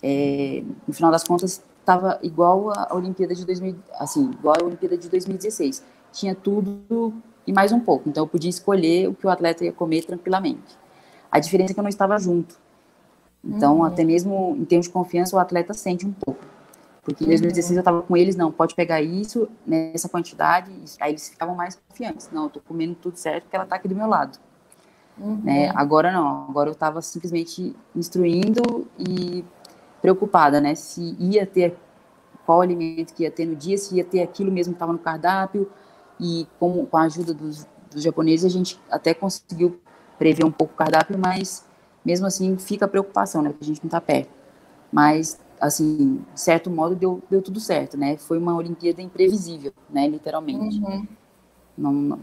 [0.02, 4.98] é, no final das contas, estava igual a Olimpíada de 2000, assim, igual a Olimpíada
[4.98, 5.84] de 2016.
[6.12, 7.14] Tinha tudo
[7.46, 8.10] e mais um pouco.
[8.10, 10.78] Então, eu podia escolher o que o atleta ia comer tranquilamente.
[11.30, 12.56] A diferença é que eu não estava junto.
[13.44, 13.84] Então, uhum.
[13.84, 16.40] até mesmo em termos de confiança, o atleta sente um pouco.
[17.04, 17.76] Porque em 2016 uhum.
[17.76, 22.30] eu estava com eles, não, pode pegar isso nessa quantidade, aí eles ficavam mais confiantes.
[22.32, 24.40] Não, eu tô comendo tudo certo porque ela está aqui do meu lado.
[25.18, 25.42] Uhum.
[25.44, 25.70] Né?
[25.76, 29.44] Agora não, agora eu estava simplesmente instruindo e
[30.02, 30.76] preocupada, né?
[30.76, 31.78] Se ia ter
[32.46, 35.00] qual alimento que ia ter no dia, se ia ter aquilo mesmo que estava no
[35.00, 35.70] cardápio.
[36.20, 39.80] E com, com a ajuda dos, dos japoneses, a gente até conseguiu
[40.18, 41.66] prever um pouco o cardápio, mas
[42.06, 43.50] mesmo assim fica a preocupação, né?
[43.50, 44.30] Porque a gente não está perto.
[44.92, 48.18] Mas assim, de certo modo, deu, deu tudo certo, né?
[48.18, 50.08] Foi uma Olimpíada imprevisível, né?
[50.08, 50.78] Literalmente.
[50.80, 51.08] Uhum.
[51.78, 52.20] Não, não,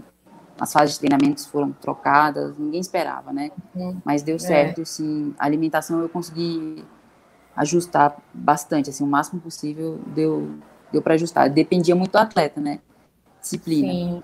[0.60, 3.50] as fases de treinamentos foram trocadas, ninguém esperava, né?
[3.74, 3.96] Uhum.
[4.04, 4.38] Mas deu é.
[4.38, 4.82] certo, é.
[4.82, 6.84] assim, a alimentação eu consegui
[7.56, 10.50] ajustar bastante, assim, o máximo possível deu,
[10.92, 11.48] deu para ajustar.
[11.48, 12.80] Dependia muito do atleta, né?
[13.40, 13.90] Disciplina.
[13.90, 14.22] Sim.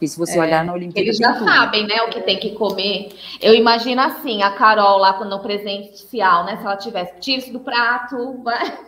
[0.00, 1.00] Porque se você é, olhar na Olimpíada.
[1.00, 3.10] Eles já sabem, né, o que tem que comer.
[3.38, 6.56] Eu imagino assim, a Carol lá no presencial, né?
[6.56, 8.78] Se ela tivesse, tira isso do prato, vai.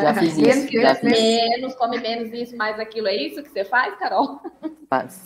[0.00, 0.72] Já fiz isso.
[0.80, 1.10] já fiz.
[1.10, 3.08] Menos, come menos isso, mais aquilo.
[3.08, 4.40] É isso que você faz, Carol?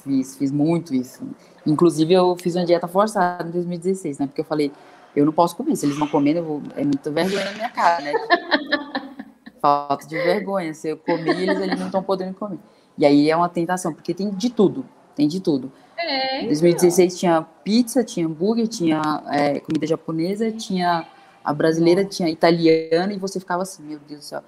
[0.02, 1.28] Fiz, fiz muito isso.
[1.66, 4.26] Inclusive, eu fiz uma dieta forçada em 2016, né?
[4.26, 4.72] Porque eu falei,
[5.14, 5.76] eu não posso comer.
[5.76, 6.62] Se eles não comerem, eu vou...
[6.74, 8.12] é muito vergonha na minha cara, né?
[9.61, 10.72] falta de vergonha.
[10.72, 12.59] Se eu comer, eles, eles não estão podendo comer.
[12.96, 14.87] E aí é uma tentação, porque tem de tudo.
[15.14, 15.70] Tem de tudo.
[15.96, 19.00] É, Em 2016 tinha pizza, tinha hambúrguer, tinha
[19.31, 21.07] é, comida japonesa, tinha
[21.42, 24.42] a brasileira, tinha a italiana, e você ficava assim, meu Deus do céu.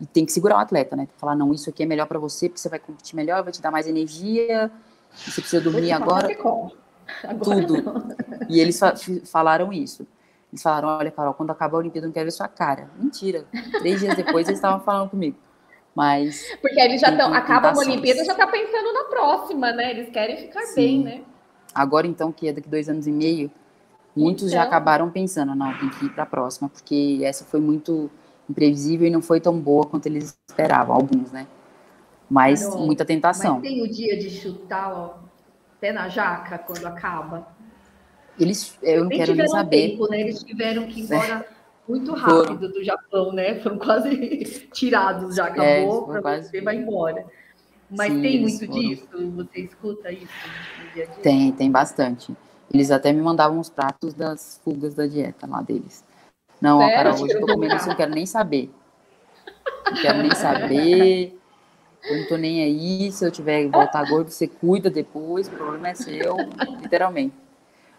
[0.00, 1.08] E tem que segurar o atleta, né?
[1.16, 3.62] Falar, não, isso aqui é melhor para você, porque você vai competir melhor, vai te
[3.62, 4.70] dar mais energia,
[5.14, 6.28] você precisa dormir agora.
[7.24, 7.82] Agora Tudo.
[7.82, 8.16] não.
[8.48, 8.80] E eles
[9.24, 10.06] falaram isso.
[10.52, 12.90] Eles falaram, olha, Carol, quando acabar a Olimpíada eu não quero ver sua cara.
[12.98, 13.44] Mentira.
[13.78, 15.36] Três dias depois eles estavam falando comigo.
[15.94, 17.32] Mas Porque eles já estão.
[17.34, 17.76] Acaba a.
[17.78, 19.90] Olimpíada já tá pensando na próxima, né?
[19.90, 20.74] Eles querem ficar Sim.
[20.74, 21.22] bem, né?
[21.74, 23.50] agora então, que é daqui dois anos e meio,
[24.14, 24.68] muitos já Então.
[24.68, 28.10] acabaram pensando, não, tem que ir para a próxima, porque essa foi muito
[28.48, 31.46] imprevisível e não foi tão boa quanto eles esperavam, alguns, né?
[32.28, 33.54] Mas muita tentação.
[33.54, 35.14] Mas tem o dia de chutar ó,
[35.80, 37.48] pé na jaca quando acaba.
[38.38, 39.90] Eles, eu não Nem quero nem saber.
[39.90, 40.20] tempo, né?
[40.20, 41.46] Eles tiveram que ir embora
[41.88, 42.36] muito Foram.
[42.44, 43.60] rápido do Japão, né?
[43.60, 47.24] Foram quase tirados, já É, acabou, foram para quase- você vai embora.
[47.90, 48.80] Mas Sim, tem muito foram.
[48.80, 49.32] disso?
[49.36, 50.32] Você escuta isso
[50.78, 51.22] no dia a dia?
[51.22, 52.34] Tem, tem bastante.
[52.72, 56.02] Eles até me mandavam os pratos das fugas da dieta lá deles.
[56.60, 56.88] Não, ó?
[56.90, 58.70] Carol, hoje eu tô comendo isso, eu não quero nem saber.
[59.90, 61.38] Não quero nem saber.
[62.08, 63.12] Eu não tô nem aí.
[63.12, 66.36] Se eu tiver que voltar gordo, você cuida depois, o problema é seu,
[66.80, 67.34] literalmente.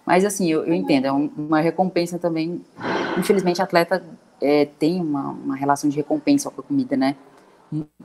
[0.06, 2.62] Mas assim, eu, eu entendo, é um- uma recompensa também.
[3.18, 4.04] Infelizmente, atleta
[4.42, 7.16] é, tem uma, uma relação de recompensa com a comida, né?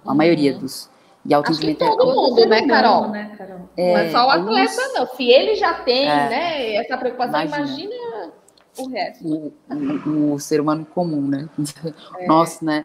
[0.07, 0.89] A maioria dos.
[1.27, 3.09] E Acho que é todo mundo, né, Carol?
[3.09, 3.59] Né, Carol?
[3.77, 5.07] não é só o alguns- atleta, não.
[5.09, 6.29] Se ele já tem, É.
[6.29, 7.67] né, essa preocupação, Imagina.
[7.67, 8.33] imagina,
[8.79, 9.27] o resto.
[9.29, 9.53] o,
[10.09, 11.49] o, o ser humano comum, né?
[12.19, 12.27] É.
[12.27, 12.85] Nossa, né?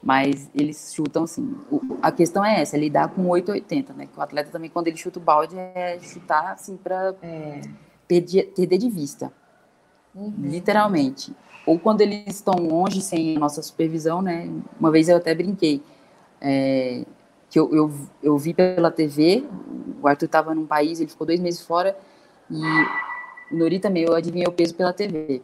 [0.00, 1.56] Mas eles chutam assim.
[1.70, 4.06] O- a questão é essa, é lidar com 880, né?
[4.12, 7.60] Que o atleta também, quando ele chuta o balde, é chutar assim para É.
[8.08, 9.30] perder, de vista,
[10.14, 10.32] Uhum.
[10.40, 11.32] literalmente.
[11.66, 14.50] Ou quando eles estão longe, sem a nossa supervisão, né?
[14.80, 15.82] Uma vez eu até brinquei.
[16.40, 17.04] é,
[17.50, 17.90] que eu, eu,
[18.22, 19.44] eu vi pela TV,
[20.02, 21.96] o Arthur estava num país, ele ficou dois meses fora,
[22.50, 22.60] e
[23.52, 25.42] o Nori também, eu adivinhei o peso pela TV.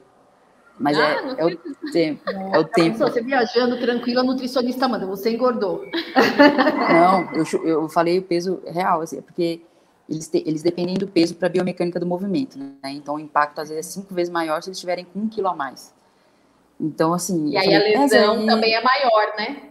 [0.78, 1.56] Mas Ah, é, não é o
[1.92, 2.98] tempo, é o tempo.
[2.98, 5.84] Você viajando tranquila, a nutricionista manda, você engordou.
[6.92, 9.62] Não, eu, eu falei o peso real, assim, é porque
[10.08, 12.92] eles, te- eles dependem do peso para a biomecânica do movimento, né?
[12.92, 15.48] Então o impacto às vezes é cinco vezes maior se eles estiverem com um quilo
[15.48, 15.94] a mais.
[16.80, 17.48] Então, assim.
[17.48, 19.62] E aí a falei, "Pesa lesão aí." também é maior, né?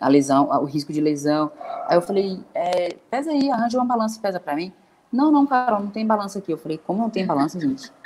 [0.00, 1.50] A lesão, o risco de lesão.
[1.86, 4.72] Aí eu falei, é, pesa aí, arranja uma balança e pesa para mim.
[5.12, 6.52] Não, não, Carol, não tem balança aqui.
[6.52, 7.90] Eu falei, como não tem balança, gente?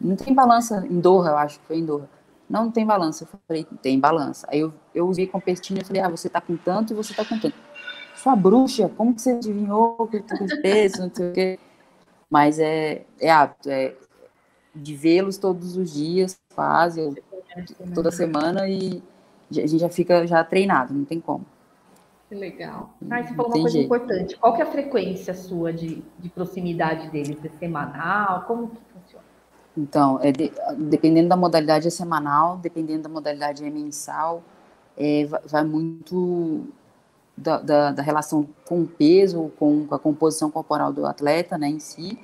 [0.00, 2.08] Não tem balança em Doha, eu acho que foi em Doha.
[2.48, 3.24] Não, não tem balança.
[3.24, 4.46] Eu falei, tem balança.
[4.50, 7.22] Aí eu, eu vi competindo e falei, ah, você tá com tanto e você tá
[7.24, 7.54] com tanto.
[8.22, 11.58] Sua bruxa, como que você adivinhou que eu esse peso, não sei o quê.
[12.28, 13.94] Mas é, é hábito, é
[14.74, 17.16] de vê-los todos os dias, quase, ou
[17.94, 19.02] toda semana, e
[19.50, 21.46] a gente já fica já treinado, não tem como.
[22.28, 22.90] Que legal.
[23.10, 23.86] Ah, você falou uma coisa jeito.
[23.86, 24.36] importante.
[24.36, 27.38] Qual que é a frequência sua de, de proximidade deles?
[27.42, 28.44] É semanal?
[28.46, 29.24] Como que funciona?
[29.76, 34.42] Então, é de- dependendo da modalidade é semanal, dependendo da modalidade é mensal,
[34.96, 36.68] é, va- vai muito
[37.36, 41.78] da, da, da relação com o peso, com, a composição corporal do atleta, né, em
[41.80, 42.18] si.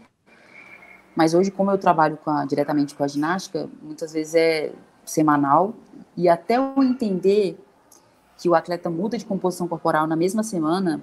[1.15, 4.73] Mas hoje, como eu trabalho com a- diretamente com a ginástica, muitas vezes é
[5.05, 5.75] semanal,
[6.17, 7.59] e até eu entender
[8.37, 11.03] que o atleta muda de composição corporal na mesma semana,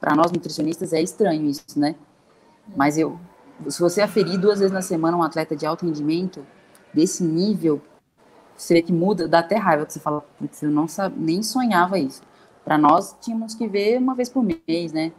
[0.00, 1.96] para nós nutricionistas é estranho isso, né?
[2.76, 3.18] Mas eu,
[3.68, 6.46] se você aferir duas vezes na semana um atleta de alto rendimento,
[6.94, 7.80] desse nível,
[8.56, 10.24] você vê que muda, dá até raiva que você fala,
[10.62, 12.22] eu não sabe, nem sonhava isso.
[12.68, 15.10] Para nós, tínhamos que ver uma vez por mês, né?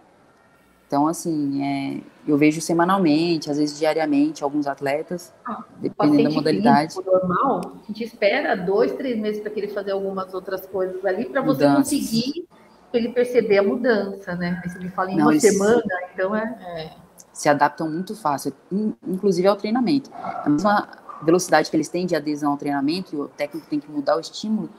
[0.85, 6.93] Então, assim, é, eu vejo semanalmente, às vezes diariamente, alguns atletas, Ah, dependendo da modalidade.
[6.93, 11.03] clínico normal, a gente espera dois, três meses para que ele fazer algumas outras coisas
[11.03, 11.91] ali, para você Mudanças.
[11.91, 12.47] conseguir
[12.93, 14.61] ele perceber a mudança, né?
[14.63, 15.81] Aí você me fala em Não, uma semana,
[16.13, 16.95] então é.
[17.33, 20.11] se adaptam muito fácil, in- inclusive ao treinamento.
[20.13, 20.87] A mesma
[21.23, 24.19] velocidade que eles têm de adesão ao treinamento, e o técnico tem que mudar o
[24.19, 24.69] estímulo,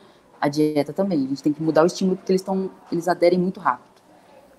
[0.40, 1.24] a dieta também.
[1.24, 3.90] A gente tem que mudar o estímulo porque eles, estão, eles aderem muito rápido.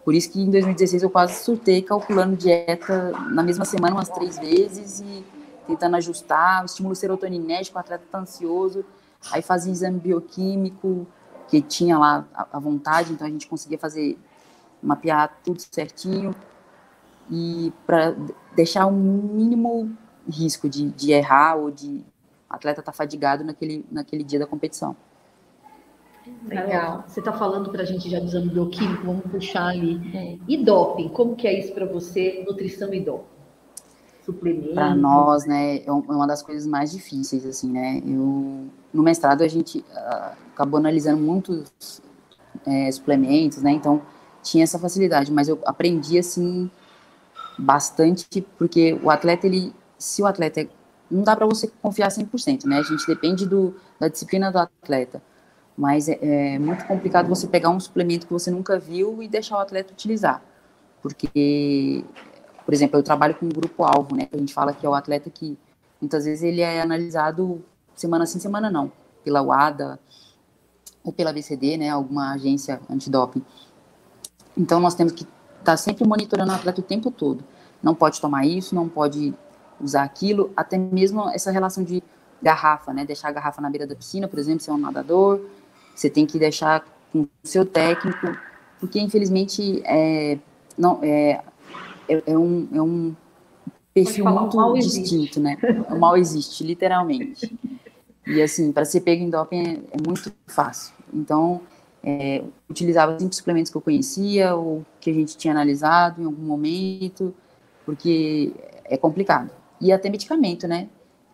[0.03, 4.37] Por isso que em 2016 eu quase surtei calculando dieta na mesma semana umas três
[4.37, 5.23] vezes e
[5.67, 8.83] tentando ajustar, o estímulo serotoninérgico, o atleta tá ansioso,
[9.31, 11.07] aí fazia exame bioquímico,
[11.47, 14.17] que tinha lá a, vontade, então a gente conseguia fazer,
[14.81, 16.33] mapear tudo certinho,
[17.29, 18.15] e para
[18.55, 19.95] deixar um mínimo
[20.27, 22.03] risco de, de errar ou de
[22.49, 24.95] atleta estar fadigado naquele, naquele dia da competição.
[26.47, 27.03] Legal.
[27.07, 30.41] Você está falando para a gente já do exame bioquímico, vamos puxar ali.
[30.47, 33.25] E doping, como que é isso para você, nutrição e doping?
[34.25, 34.75] Suplemento?
[34.75, 38.01] Para nós, né, é é uma das coisas mais difíceis, assim, né?
[38.05, 42.01] Eu, no mestrado a gente ah, acabou analisando muitos
[42.65, 43.71] é, suplementos, né?
[43.71, 44.01] Então,
[44.43, 46.69] tinha essa facilidade, mas eu aprendi, assim,
[47.57, 50.67] bastante, porque o atleta, ele, se o atleta,
[51.09, 52.77] não dá para você confiar 100%, né?
[52.77, 55.21] A gente depende do, da disciplina do atleta,
[55.77, 59.57] mas é, é muito complicado você pegar um suplemento que você nunca viu e deixar
[59.57, 60.41] o atleta utilizar,
[61.01, 62.05] porque,
[62.65, 64.27] por exemplo, eu trabalho com um grupo-alvo, né?
[64.31, 65.57] A gente fala que é o atleta que,
[65.99, 67.63] muitas vezes, ele é analisado
[67.95, 68.91] semana sim, semana não,
[69.23, 69.99] pela UADA
[71.03, 71.89] ou pela BCD, né?
[71.89, 73.43] Alguma agência antidoping.
[74.55, 77.43] Então, nós temos que estar tá sempre monitorando o atleta o tempo todo.
[77.81, 79.33] Não pode tomar isso, não pode
[79.79, 82.03] usar aquilo, até mesmo essa relação de
[82.41, 83.05] garrafa, né?
[83.05, 85.41] Deixar a garrafa na beira da piscina, por exemplo, se é um nadador,
[86.01, 88.35] você tem que deixar com o seu técnico,
[88.79, 90.39] porque infelizmente é,
[90.77, 91.41] não, é,
[92.09, 93.15] é, é um, é um
[93.93, 95.39] perfil muito distinto, existe.
[95.39, 95.57] né?
[95.89, 97.55] O mal existe, literalmente.
[98.25, 100.93] E assim, para ser pego em doping é, é muito fácil.
[101.13, 101.61] Então,
[102.03, 106.43] é, utilizava sempre suplementos que eu conhecia ou que a gente tinha analisado em algum
[106.43, 107.33] momento,
[107.85, 108.53] porque
[108.85, 109.51] é complicado.
[109.79, 110.87] E até medicamento, né?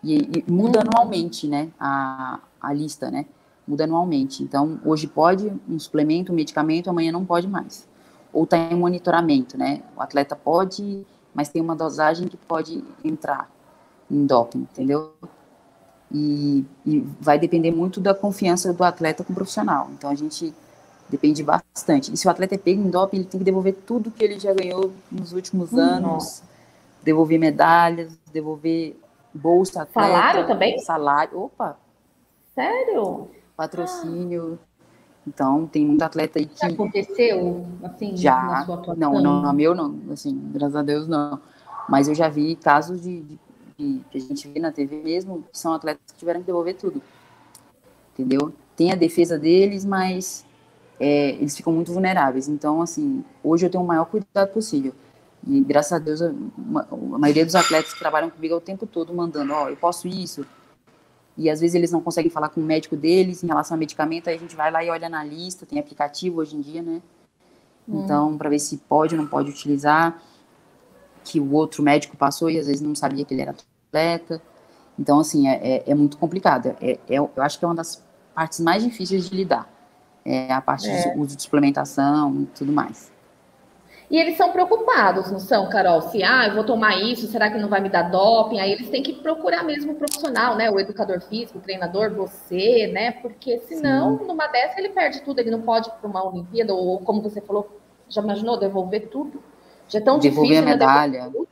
[0.03, 0.85] E, e muda uhum.
[0.87, 1.69] anualmente, né?
[1.79, 3.25] A, a lista, né?
[3.67, 4.43] Muda anualmente.
[4.43, 7.87] Então, hoje pode um suplemento, um medicamento, amanhã não pode mais.
[8.31, 9.81] Ou está em monitoramento, né?
[9.95, 13.49] O atleta pode, mas tem uma dosagem que pode entrar
[14.09, 15.13] em doping, entendeu?
[16.11, 19.89] E, e, vai depender muito da confiança do atleta com o profissional.
[19.97, 20.53] Então a gente
[21.09, 22.13] depende bastante.
[22.13, 24.39] E se o atleta é pego em doping, ele tem que devolver tudo que ele
[24.39, 26.41] já ganhou nos últimos hum, anos,
[27.03, 28.97] devolver medalhas, devolver
[29.33, 31.77] bolsa atleta, salário também, salário, opa,
[32.55, 34.59] sério, patrocínio.
[35.27, 39.11] Então tem muito atleta aí que já aconteceu assim já na sua atuação?
[39.13, 41.41] não, não, no meu não, assim, graças a Deus não.
[41.89, 43.39] Mas eu já vi casos de, de
[43.77, 47.01] que, que a gente vê na TV mesmo, são atletas que tiveram que devolver tudo.
[48.13, 48.53] Entendeu?
[48.75, 50.45] Tem a defesa deles, mas
[50.99, 52.47] é, eles ficam muito vulneráveis.
[52.47, 54.93] Então, assim, hoje eu tenho o maior cuidado possível.
[55.47, 58.85] E graças a Deus, a, a maioria dos atletas que trabalham comigo é o tempo
[58.85, 60.45] todo mandando, ó, oh, eu posso isso.
[61.37, 64.27] E às vezes eles não conseguem falar com o médico deles em relação a medicamento,
[64.27, 67.01] aí a gente vai lá e olha na lista, tem aplicativo hoje em dia, né?
[67.87, 68.03] Hum.
[68.03, 70.19] Então, para ver se pode ou não pode utilizar
[71.23, 74.41] que o outro médico passou e às vezes não sabia que ele era atleta.
[74.97, 76.75] Então, assim, é, é, é muito complicado.
[76.81, 79.69] É, é, eu acho que é uma das partes mais difíceis de lidar.
[80.25, 81.13] É a parte é.
[81.13, 83.11] do uso de suplementação e tudo mais.
[84.09, 86.01] E eles são preocupados, não são, Carol?
[86.01, 88.59] Se, ah, eu vou tomar isso, será que não vai me dar doping?
[88.59, 90.71] Aí eles têm que procurar mesmo o profissional, né?
[90.71, 93.11] O educador físico, o treinador, você, né?
[93.11, 94.25] Porque senão, Sim.
[94.25, 95.39] numa dessa, ele perde tudo.
[95.39, 97.69] Ele não pode ir para uma Olimpíada, ou como você falou,
[98.07, 99.43] já imaginou devolver tudo?
[99.89, 101.27] Já é tão Devolver difícil, a né, medalha.
[101.27, 101.45] Né?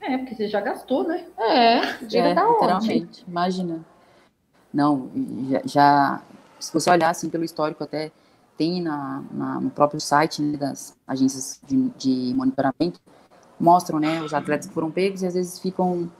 [0.00, 1.26] É, porque você já gastou, né?
[1.38, 3.24] É, diga é, da literalmente, onde.
[3.28, 3.84] imagina.
[4.72, 5.10] Não,
[5.50, 6.22] já, já,
[6.58, 8.10] se você olhar assim pelo histórico até
[8.60, 13.00] tem na, na no próprio site né, das agências de, de, monitoramento,
[13.58, 16.10] mostram, né, os atletas que foram pegos e às vezes ficam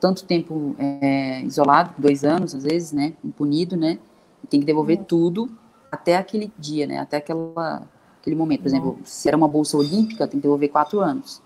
[0.00, 3.98] tanto tempo é, isolado, dois anos às vezes, né, impunido, né,
[4.42, 5.04] e tem que devolver uhum.
[5.04, 5.50] tudo
[5.92, 7.82] até aquele dia, né, até aquela
[8.18, 8.62] aquele momento.
[8.62, 11.42] Por exemplo, se era uma bolsa olímpica, tem que devolver quatro anos,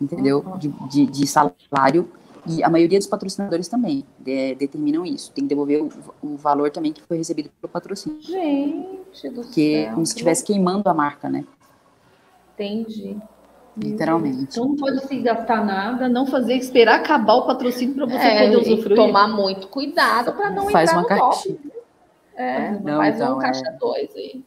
[0.00, 0.44] entendeu?
[0.58, 2.08] De, de, de salário.
[2.46, 5.30] E a maioria dos patrocinadores também de, determinam isso.
[5.32, 5.90] Tem que devolver o,
[6.20, 8.20] o, valor também que foi recebido pelo patrocínio.
[8.20, 9.94] Gente do Porque céu.
[9.94, 11.44] como se estivesse queimando a marca, né?
[12.54, 13.16] Entendi.
[13.76, 14.42] Literalmente.
[14.42, 18.44] Então não pode se gastar nada, não fazer, esperar acabar o patrocínio para você é,
[18.44, 18.96] poder usufruir.
[18.96, 21.58] Tomar muito cuidado para não faz entrar uma no caixinha.
[22.34, 23.72] É, não, faz então, um caixa é...
[23.78, 24.44] dois aí.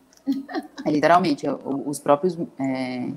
[0.85, 1.45] É, literalmente,
[1.85, 2.37] os próprios.
[2.59, 3.09] É,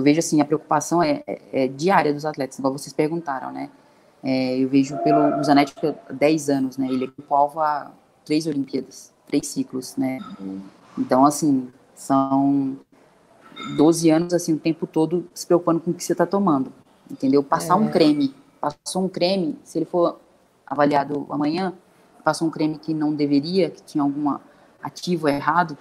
[0.00, 3.70] eu vejo assim, a preocupação é, é, é, diária dos atletas, igual vocês perguntaram, né?
[4.22, 6.88] É, eu vejo pelo Zanetti há 10 anos, né?
[6.88, 7.90] Ele é alvo há
[8.24, 10.18] três Olimpíadas, três ciclos, né?
[10.98, 12.76] Então, assim, são
[13.76, 16.72] 12 anos, assim, o tempo todo se preocupando com o que você está tomando,
[17.10, 17.42] entendeu?
[17.42, 17.90] Passar um é.
[17.90, 20.18] creme, passou um creme, se ele for
[20.66, 21.74] avaliado amanhã,
[22.24, 24.40] passou um creme que não deveria, que tinha alguma
[24.82, 25.76] ativo errado,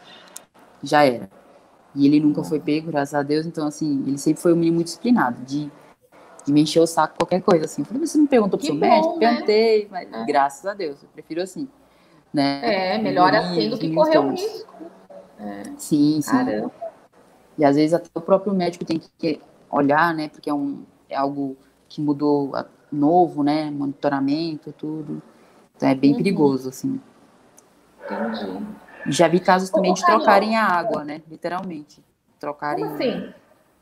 [0.83, 1.29] já era.
[1.95, 3.45] E ele nunca foi pego, graças a Deus.
[3.45, 5.71] Então, assim, ele sempre foi um menino muito disciplinado, de,
[6.45, 7.81] de me encher o saco qualquer coisa, assim.
[7.81, 9.19] Eu falei, você não perguntou pro que seu bom, médico?
[9.19, 9.27] Né?
[9.27, 10.25] Perguntei, mas é.
[10.25, 11.67] graças a Deus, eu prefiro assim.
[12.33, 12.95] Né?
[12.95, 14.73] É, melhor assim do que correr o risco.
[15.39, 15.63] É.
[15.77, 16.31] Sim, sim.
[16.31, 16.71] Caramba.
[17.57, 20.29] E às vezes até o próprio médico tem que olhar, né?
[20.29, 22.53] Porque é, um, é algo que mudou
[22.91, 23.69] novo, né?
[23.71, 25.21] Monitoramento, tudo.
[25.75, 26.17] Então é bem uhum.
[26.17, 27.01] perigoso, assim.
[28.05, 28.65] Entendi.
[29.07, 31.21] Já vi casos também de trocarem a água, né?
[31.29, 32.03] Literalmente.
[32.39, 32.85] Trocarem.
[32.85, 33.33] Como assim?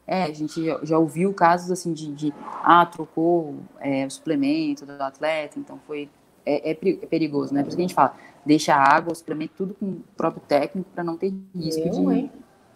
[0.05, 4.85] É, a gente já, já ouviu casos assim de, de ah, trocou é, o suplemento
[4.85, 6.09] do atleta, então foi
[6.45, 7.61] é, é, perigoso, né?
[7.61, 8.15] Por isso que a gente fala,
[8.45, 11.99] deixa a água, suplemento, tudo com o próprio técnico para não ter risco Eu, de
[12.13, 12.31] hein?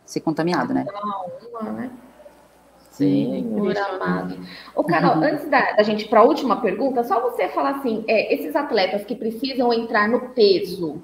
[0.05, 0.85] ser contaminado, né?
[1.53, 1.91] Uma, né?
[2.89, 4.37] Senhor amado.
[4.75, 5.23] Ô, Carol, uhum.
[5.23, 8.53] antes da, da gente ir para a última pergunta, só você falar assim, é, esses
[8.53, 11.01] atletas que precisam entrar no peso,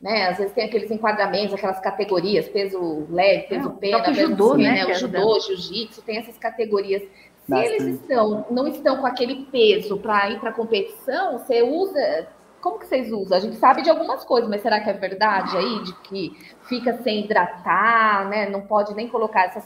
[0.00, 0.28] né?
[0.28, 4.72] Às vezes tem aqueles enquadramentos, aquelas categorias, peso leve, peso é, pena, peso judô, né?
[4.72, 4.86] né?
[4.86, 7.02] O judô, jiu-jitsu, tem essas categorias.
[7.02, 7.82] Se Bastante.
[7.82, 12.28] eles estão, não estão com aquele peso para ir para a competição, você usa.
[12.60, 13.38] Como que vocês usam?
[13.38, 15.82] A gente sabe de algumas coisas, mas será que é verdade aí?
[15.82, 16.36] De que
[16.68, 18.50] fica sem hidratar, né?
[18.50, 19.64] Não pode nem colocar essas.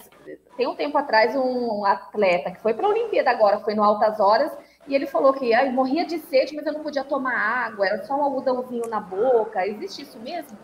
[0.57, 4.21] Tem um tempo atrás um atleta que foi para a Olimpíada agora, foi no Altas
[4.21, 4.53] Horas,
[4.87, 8.17] e ele falou que morria de sede, mas eu não podia tomar água, era só
[8.17, 9.67] um algodãozinho na boca.
[9.67, 10.57] Existe isso mesmo?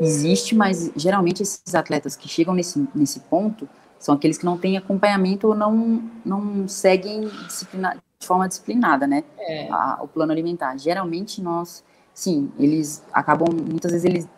[0.00, 3.68] Existe, mas geralmente esses atletas que chegam nesse, nesse ponto
[3.98, 9.22] são aqueles que não têm acompanhamento ou não, não seguem de forma disciplinada, né?
[9.38, 9.68] É.
[9.70, 10.76] A, o plano alimentar.
[10.78, 14.28] Geralmente nós, sim, eles acabam, muitas vezes eles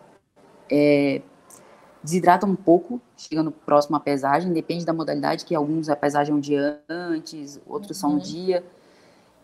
[0.68, 1.22] é,
[2.02, 6.36] desidratam um pouco, chegando próximo à pesagem, depende da modalidade, que alguns a pesagem é
[6.36, 8.10] um dia antes, outros uhum.
[8.10, 8.64] são um dia.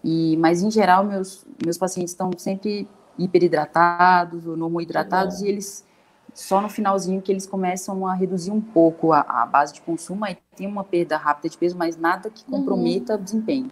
[0.05, 2.89] E, mas em geral meus meus pacientes estão sempre
[3.19, 5.47] hiperidratados ou normohidratados uhum.
[5.47, 5.85] e eles
[6.33, 10.25] só no finalzinho que eles começam a reduzir um pouco a, a base de consumo
[10.27, 12.59] e tem uma perda rápida de peso, mas nada que uhum.
[12.59, 13.21] comprometa uhum.
[13.21, 13.71] o desempenho.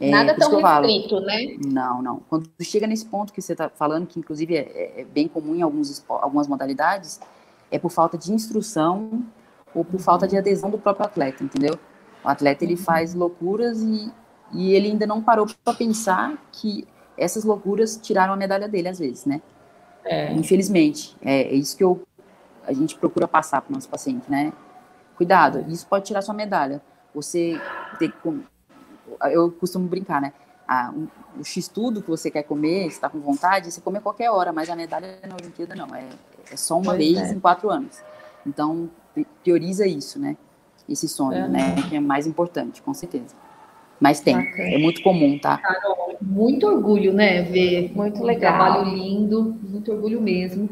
[0.00, 1.56] É, nada tão restrito, né?
[1.64, 2.20] Não, não.
[2.28, 5.62] Quando chega nesse ponto que você está falando, que inclusive é, é, bem comum em
[5.62, 7.20] alguns, algumas modalidades,
[7.70, 9.22] é por falta de instrução
[9.74, 11.78] ou por falta de adesão do próprio atleta, entendeu?
[12.24, 12.80] O atleta ele uhum.
[12.80, 14.10] faz loucuras e,
[14.52, 16.86] e ele ainda não parou para pensar que
[17.16, 19.40] essas loucuras tiraram a medalha dele às vezes, né?
[20.04, 20.32] É.
[20.32, 22.02] Infelizmente, é, é, isso que eu,
[22.66, 24.52] a gente procura passar para o nosso paciente, né?
[25.16, 26.82] Cuidado, isso pode tirar sua medalha.
[27.14, 27.60] Você
[29.30, 30.32] eu costumo brincar, né?
[30.66, 31.06] Ah, um,
[31.38, 34.52] o X tudo que você quer comer, está com vontade, você come a qualquer hora,
[34.52, 36.08] mas a medalha na Olimpíada não, é,
[36.50, 37.34] é só uma pois vez é.
[37.34, 38.00] em quatro anos.
[38.46, 38.90] Então,
[39.42, 40.36] prioriza isso, né?
[40.88, 41.76] Esse sonho, né?
[41.88, 43.34] Que é mais importante, com certeza.
[44.02, 44.68] Mas tem, Bacana.
[44.68, 45.58] é muito comum, tá?
[45.58, 47.42] Carol, muito orgulho, né?
[47.42, 48.52] Ver muito legal.
[48.52, 50.68] um trabalho lindo, muito orgulho mesmo.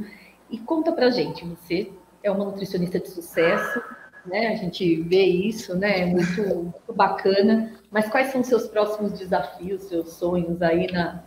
[0.50, 1.92] E conta pra gente, você
[2.24, 3.80] é uma nutricionista de sucesso,
[4.26, 4.48] né?
[4.48, 6.00] A gente vê isso, né?
[6.00, 7.72] É muito, muito bacana.
[7.88, 11.22] Mas quais são os seus próximos desafios, seus sonhos aí na,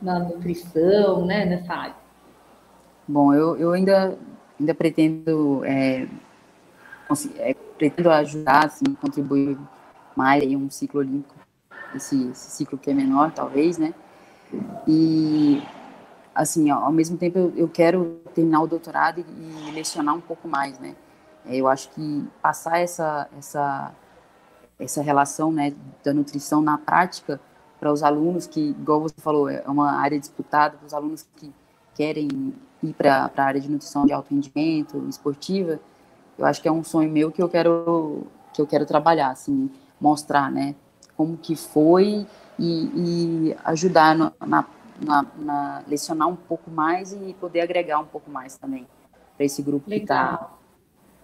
[0.00, 1.44] na nutrição, né?
[1.44, 1.96] Nessa área?
[3.06, 4.16] Bom, eu, eu ainda,
[4.58, 6.08] ainda pretendo, é,
[7.40, 9.58] é, pretendo ajudar, assim, contribuir
[10.16, 11.34] mais em um ciclo olímpico,
[11.94, 13.94] esse, esse, ciclo que é menor, talvez, né?
[14.86, 15.62] E,
[16.34, 20.48] assim, ao mesmo tempo, eu, eu quero terminar o doutorado e, e, lecionar um pouco
[20.48, 20.94] mais, né?
[21.44, 23.92] É, eu acho que passar essa, essa,
[24.78, 27.40] essa relação, né, da nutrição na prática
[27.78, 31.52] para os alunos que, igual você falou, é uma área disputada, para os alunos que
[31.94, 35.78] querem ir para a área de nutrição de alto rendimento, esportiva,
[36.38, 39.70] eu acho que é um sonho meu que eu quero que eu quero trabalhar, assim,
[40.00, 40.74] mostrar, né,
[41.16, 42.26] como que foi
[42.58, 44.64] e, e ajudar no, na,
[45.00, 48.86] na, na, lecionar um pouco mais e poder agregar um pouco mais também
[49.36, 49.98] para esse grupo Legal.
[49.98, 50.56] que está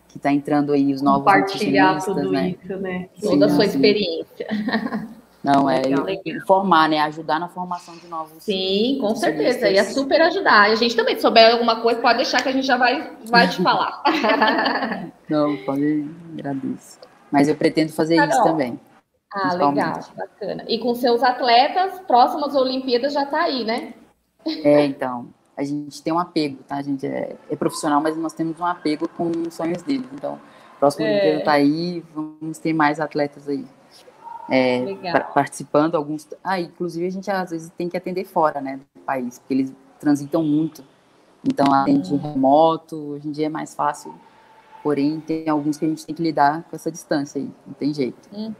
[0.09, 2.51] que está entrando aí os novos compartilhar tudo né?
[2.51, 3.09] isso, né?
[3.19, 4.47] Toda a sua experiência.
[5.43, 7.01] Não, é legal, informar, né?
[7.01, 8.43] Ajudar na formação de novos.
[8.45, 9.69] Sim, com certeza.
[9.69, 10.69] Ia super ajudar.
[10.69, 13.11] E a gente também, se souber alguma coisa, pode deixar que a gente já vai,
[13.25, 14.03] vai te falar.
[15.29, 16.09] Não, pode,
[16.39, 17.01] agradeço.
[17.33, 18.31] Mas eu pretendo fazer Carol.
[18.31, 18.79] isso também.
[19.33, 20.65] Ah, legal, bacana.
[20.69, 23.95] E com seus atletas, próximas Olimpíadas já está aí, né?
[24.47, 25.29] É, então.
[25.57, 26.77] A gente tem um apego, tá?
[26.77, 30.07] A gente é, é profissional, mas nós temos um apego com os sonhos deles.
[30.13, 30.39] Então,
[30.79, 31.11] próximo é.
[31.11, 33.65] Olimpíada está aí, vamos ter mais atletas aí.
[34.51, 34.85] É,
[35.35, 36.29] participando, alguns.
[36.43, 39.73] Ah, inclusive a gente às vezes tem que atender fora, né, do país, porque eles
[39.99, 40.85] transitam muito.
[41.45, 44.15] Então, atende remoto, hoje em dia é mais fácil
[44.83, 47.95] Porém, tem alguns que a gente tem que lidar com essa distância aí, não tem
[47.95, 48.29] jeito.
[48.33, 48.53] Hum.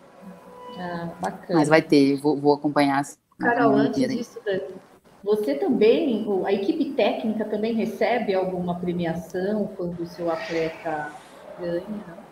[0.79, 1.59] Ah, bacana.
[1.59, 3.03] Mas vai ter, vou, vou acompanhar.
[3.39, 4.75] Carol, antes disso, Dani,
[5.23, 11.13] você também, a equipe técnica também recebe alguma premiação quando o seu atleta
[11.61, 12.23] ganha?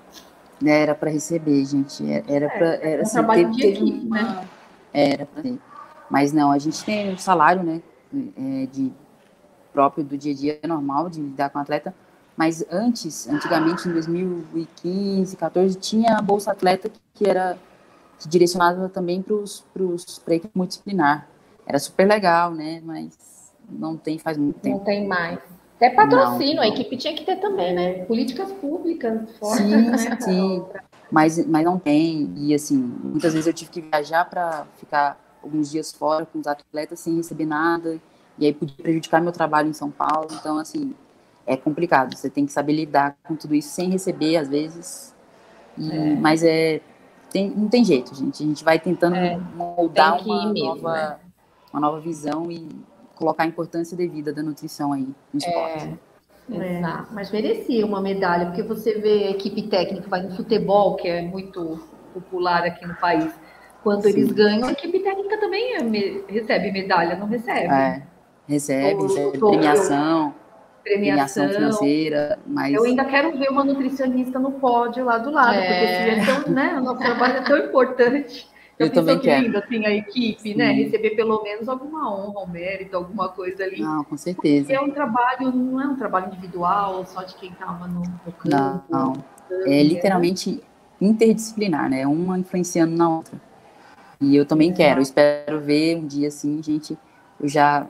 [0.65, 2.05] Era para receber, gente.
[2.29, 2.75] Era para.
[2.75, 4.49] É, era, é um assim, trabalho teve, de equipe, uma, né?
[4.93, 5.59] Era para ter.
[6.11, 7.81] Mas não, a gente tem um salário, né?
[8.13, 8.93] É, de
[9.73, 11.95] próprio do dia a dia normal de lidar com o atleta,
[12.37, 17.59] mas antes, antigamente, em 2015, 14, tinha a Bolsa Atleta que era
[18.27, 21.29] direcionada também para a equipe multidisciplinar.
[21.67, 22.81] Era super legal, né?
[22.85, 24.79] Mas não tem faz muito tempo.
[24.79, 25.39] Não tem mais.
[25.77, 28.05] Até patrocínio, não, a equipe tinha que ter também, né?
[28.05, 30.19] Políticas públicas fortes, sim, né?
[30.21, 30.65] Sim,
[31.11, 32.31] mas, mas não tem.
[32.37, 36.47] E assim, muitas vezes eu tive que viajar para ficar alguns dias fora com os
[36.47, 37.99] atletas sem receber nada,
[38.39, 40.29] e aí podia prejudicar meu trabalho em São Paulo.
[40.33, 40.95] Então, assim,
[41.51, 42.17] é complicado.
[42.17, 45.15] Você tem que saber lidar com tudo isso sem receber, às vezes.
[45.77, 46.15] E, é.
[46.15, 46.81] Mas é,
[47.33, 48.43] tem, não tem jeito, gente.
[48.43, 51.17] A gente vai tentando é, moldar uma, mesmo, nova, né?
[51.73, 52.69] uma nova visão e
[53.17, 55.99] colocar a importância devida da nutrição aí no esporte.
[56.53, 60.95] É, é, mas merecia uma medalha, porque você vê a equipe técnica, vai no futebol,
[60.95, 61.81] que é muito
[62.15, 63.33] popular aqui no país.
[63.83, 64.11] Quando Sim.
[64.11, 67.73] eles ganham, a equipe técnica também é, recebe medalha, não recebe?
[67.73, 68.03] É,
[68.47, 70.35] recebe, recebe premiação
[70.83, 72.75] premiação, financeira, mas...
[72.75, 76.15] Eu ainda quero ver uma nutricionista no pódio lá do lado, é.
[76.15, 78.49] porque é tão, né, o nosso trabalho é tão importante.
[78.79, 79.45] Eu, eu também quero.
[79.45, 80.77] Lindo, assim, a equipe, né, Sim.
[80.79, 83.81] né, receber pelo menos alguma honra, um mérito, alguma coisa ali.
[83.81, 84.67] Não, com certeza.
[84.67, 88.33] Porque é um trabalho, não é um trabalho individual, só de quem estava no, no
[88.33, 88.49] campo.
[88.49, 89.25] Não, não.
[89.67, 90.63] É literalmente
[90.99, 93.39] interdisciplinar, né, uma influenciando na outra.
[94.21, 96.97] E eu também quero, eu espero ver um dia assim, gente,
[97.41, 97.87] eu já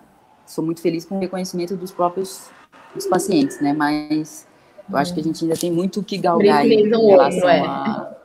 [0.47, 2.51] sou muito feliz com o reconhecimento dos próprios
[2.95, 3.73] dos pacientes, né?
[3.73, 4.47] Mas
[4.89, 7.61] eu acho que a gente ainda tem muito o que galgar aí, em relação é.
[7.61, 8.17] a...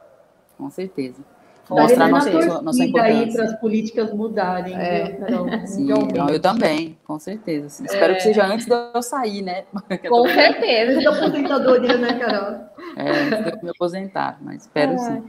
[0.58, 1.22] Com certeza.
[1.70, 3.20] Mostrar nossa, nossa, nossa importância.
[3.20, 5.18] aí para as políticas mudarem, é.
[5.28, 7.68] Viu, Sim, não, eu também, com certeza.
[7.68, 7.84] Assim.
[7.84, 7.88] É.
[7.88, 9.64] Espero que seja antes de eu sair, né?
[10.08, 11.02] Com certeza.
[11.02, 12.60] Da aposentadoria, né, Carol?
[12.96, 14.98] É, antes de eu me aposentar, mas espero é.
[14.98, 15.24] sim.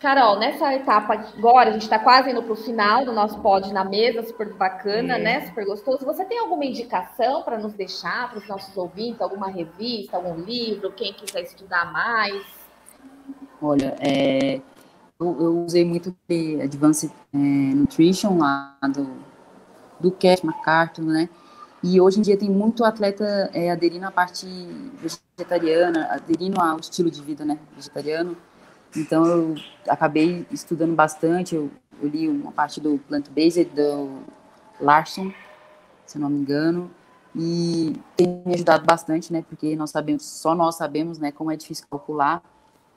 [0.00, 3.72] Carol, nessa etapa agora, a gente está quase indo para o final do nosso pod
[3.72, 5.46] na mesa, super bacana, né?
[5.46, 6.04] Super gostoso.
[6.04, 9.20] Você tem alguma indicação para nos deixar para os nossos ouvintes?
[9.20, 10.92] Alguma revista, algum livro?
[10.92, 12.46] Quem quiser estudar mais?
[13.60, 14.60] Olha, é,
[15.18, 19.10] eu, eu, usei muito de Advanced é, Nutrition lá do,
[19.98, 21.28] do Cat MacArthur, né?
[21.82, 24.46] E hoje em dia tem muito atleta é, aderindo à parte
[24.96, 27.58] vegetariana, aderindo ao estilo de vida, né?
[27.74, 28.36] Vegetariano
[28.96, 29.54] então eu
[29.88, 31.70] acabei estudando bastante, eu,
[32.00, 34.20] eu li uma parte do Plant-Based do
[34.80, 35.32] Larson,
[36.06, 36.90] se não me engano,
[37.34, 39.44] e tem me ajudado bastante, né?
[39.48, 42.42] Porque nós sabemos, só nós sabemos, né, como é difícil calcular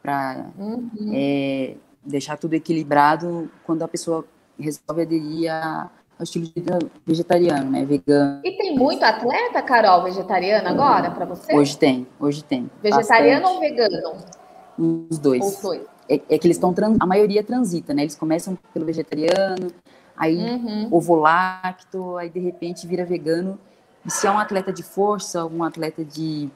[0.02, 0.89] para uhum.
[1.14, 4.26] é, deixar tudo equilibrado quando a pessoa
[4.60, 8.42] resolve aderir a, ao estilo de vida vegetariano, né, vegano.
[8.44, 11.56] E tem muito atleta, Carol, vegetariano agora para você?
[11.56, 12.70] Hoje tem, hoje tem.
[12.82, 13.56] Vegetariano bastante.
[13.56, 14.41] ou vegano?
[14.82, 15.45] Os dois.
[15.45, 15.82] Os dois.
[16.09, 18.01] É, é que eles estão, a maioria transita, né?
[18.01, 19.71] Eles começam pelo vegetariano,
[20.17, 20.88] aí uhum.
[20.91, 23.59] ovo-lacto, aí de repente vira vegano.
[24.05, 26.49] E se é um atleta de força, um atleta de,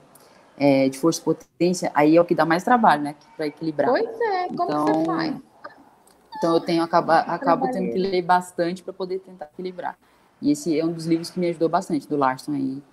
[0.58, 3.16] é, de força e potência, aí é o que dá mais trabalho, né?
[3.38, 3.90] Para equilibrar.
[3.90, 5.36] Pois é, como então, você faz?
[6.38, 9.96] Então eu tenho acaba, acabo tendo que ler bastante para poder tentar equilibrar.
[10.42, 12.84] E esse é um dos livros que me ajudou bastante, do Larson aí,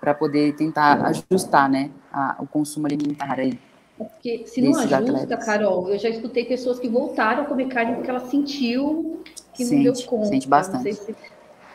[0.00, 3.58] para poder tentar ajustar, né, a, o consumo alimentar aí.
[3.96, 5.36] Porque se não ajusta.
[5.36, 9.20] Carol, eu já escutei pessoas que voltaram a comer carne porque ela sentiu
[9.52, 10.26] que sente, não deu conta.
[10.26, 10.94] Sente bastante.
[10.94, 11.14] Se...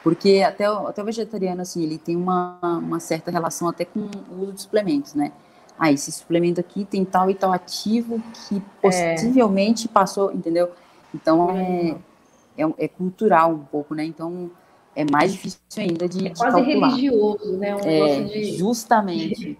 [0.04, 4.10] Porque até o, até o vegetariano, assim, ele tem uma, uma certa relação até com
[4.32, 5.32] o uso de suplementos, né?
[5.78, 8.62] Ah, esse suplemento aqui tem tal e tal ativo que é.
[9.14, 9.90] possivelmente é.
[9.92, 10.72] passou, entendeu?
[11.14, 11.96] Então é,
[12.58, 14.04] é, é, cultural um pouco, né?
[14.04, 14.50] Então
[14.96, 16.88] é mais difícil ainda de, é quase calcular.
[16.88, 17.76] religioso, né?
[17.76, 18.58] Um é, de...
[18.58, 19.58] Justamente.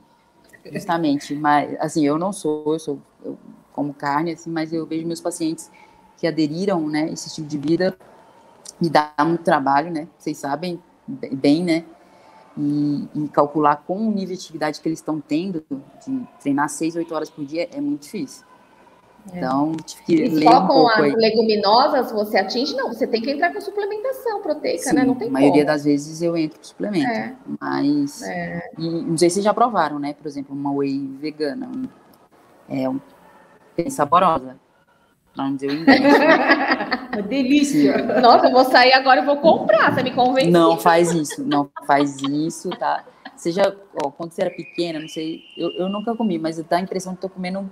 [0.74, 3.38] Justamente, mas assim, eu não sou, eu sou eu
[3.74, 5.70] como carne, assim, mas eu vejo meus pacientes
[6.18, 7.96] que aderiram, né, esse estilo de vida,
[8.82, 11.86] me dá muito trabalho, né, vocês sabem bem, né,
[12.58, 15.64] e, e calcular com o nível de atividade que eles estão tendo,
[16.04, 18.47] de treinar seis, oito horas por dia, é muito difícil.
[19.34, 19.38] É.
[19.38, 21.12] Então, tive que e ler só um com as aí.
[21.16, 22.76] leguminosas você atinge?
[22.76, 25.04] Não, você tem que entrar com suplementação proteica, Sim, né?
[25.04, 25.74] Não tem a maioria como.
[25.74, 27.10] das vezes eu entro com suplemento.
[27.10, 27.34] É.
[27.60, 28.72] Mas, é.
[28.78, 30.14] E, não sei se já provaram, né?
[30.14, 31.70] Por exemplo, uma whey vegana.
[32.70, 33.00] É um,
[33.76, 34.58] bem saborosa.
[35.34, 36.02] Pra não dizer o inglês.
[37.14, 37.98] Uma delícia.
[37.98, 38.22] Sim.
[38.22, 40.52] Nossa, eu vou sair agora e vou comprar, você me convence.
[40.52, 43.04] Não faz isso, não faz isso, tá?
[43.36, 43.74] Você já,
[44.04, 47.16] ó, quando você era pequena, não sei, eu, eu nunca comi, mas dá a impressão
[47.16, 47.72] que tô comendo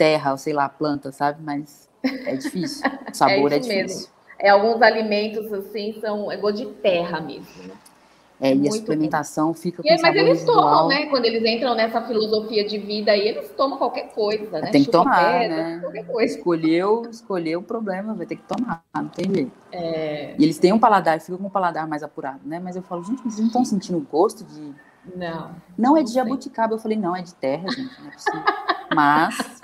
[0.00, 1.42] terra, ou sei lá, planta, sabe?
[1.42, 2.82] Mas é difícil.
[3.10, 3.96] O sabor é, é difícil.
[3.96, 4.08] Mesmo.
[4.38, 7.74] É, alguns alimentos, assim, são é gosto de terra mesmo, né?
[8.40, 9.54] É, e a suplementação bom.
[9.54, 11.06] fica com e, Mas eles tomam, né?
[11.06, 14.70] Quando eles entram nessa filosofia de vida aí, eles tomam qualquer coisa, né?
[14.70, 15.78] Tem que tomar, né?
[15.82, 16.34] Qualquer coisa.
[16.34, 19.52] Escolheu, escolheu o problema, vai ter que tomar, não tem jeito.
[19.70, 20.34] É...
[20.38, 22.58] E eles têm um paladar, ficam com um paladar mais apurado, né?
[22.58, 24.72] Mas eu falo, gente, vocês não estão sentindo o gosto de...
[25.14, 25.50] Não.
[25.76, 26.74] Não é de jabuticaba.
[26.74, 28.42] Eu falei, não, é de terra, gente, não é possível.
[28.94, 29.60] Mas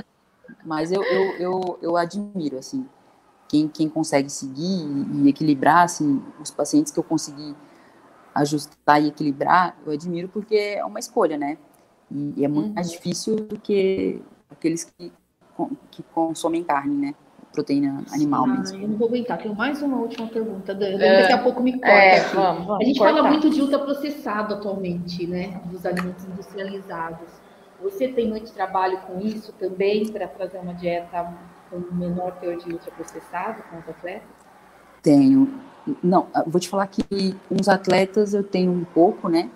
[0.67, 2.87] mas eu, eu, eu, eu admiro, assim,
[3.49, 7.55] quem, quem consegue seguir e equilibrar, assim, os pacientes que eu consegui
[8.35, 11.57] ajustar e equilibrar, eu admiro porque é uma escolha, né?
[12.11, 12.75] E, e é muito uhum.
[12.75, 15.13] mais difícil do que aqueles que,
[15.91, 17.15] que consomem carne, né?
[17.53, 18.83] proteína animal ah, mesmo.
[18.83, 21.03] Eu não vou aguentar, tenho mais uma última pergunta, Dani.
[21.03, 22.21] É, daqui a pouco me corta é.
[22.29, 23.15] Vamos, vamos a gente cortar.
[23.15, 25.59] fala muito de ultraprocessado atualmente, né?
[25.71, 27.46] Dos alimentos industrializados.
[27.83, 31.33] Você tem muito trabalho com isso também, para trazer uma dieta
[31.71, 34.29] com menor teor de ultraprocessado com os atletas?
[35.03, 35.61] Tenho.
[36.03, 37.05] Não, vou te falar que
[37.51, 39.51] os atletas eu tenho um pouco, né?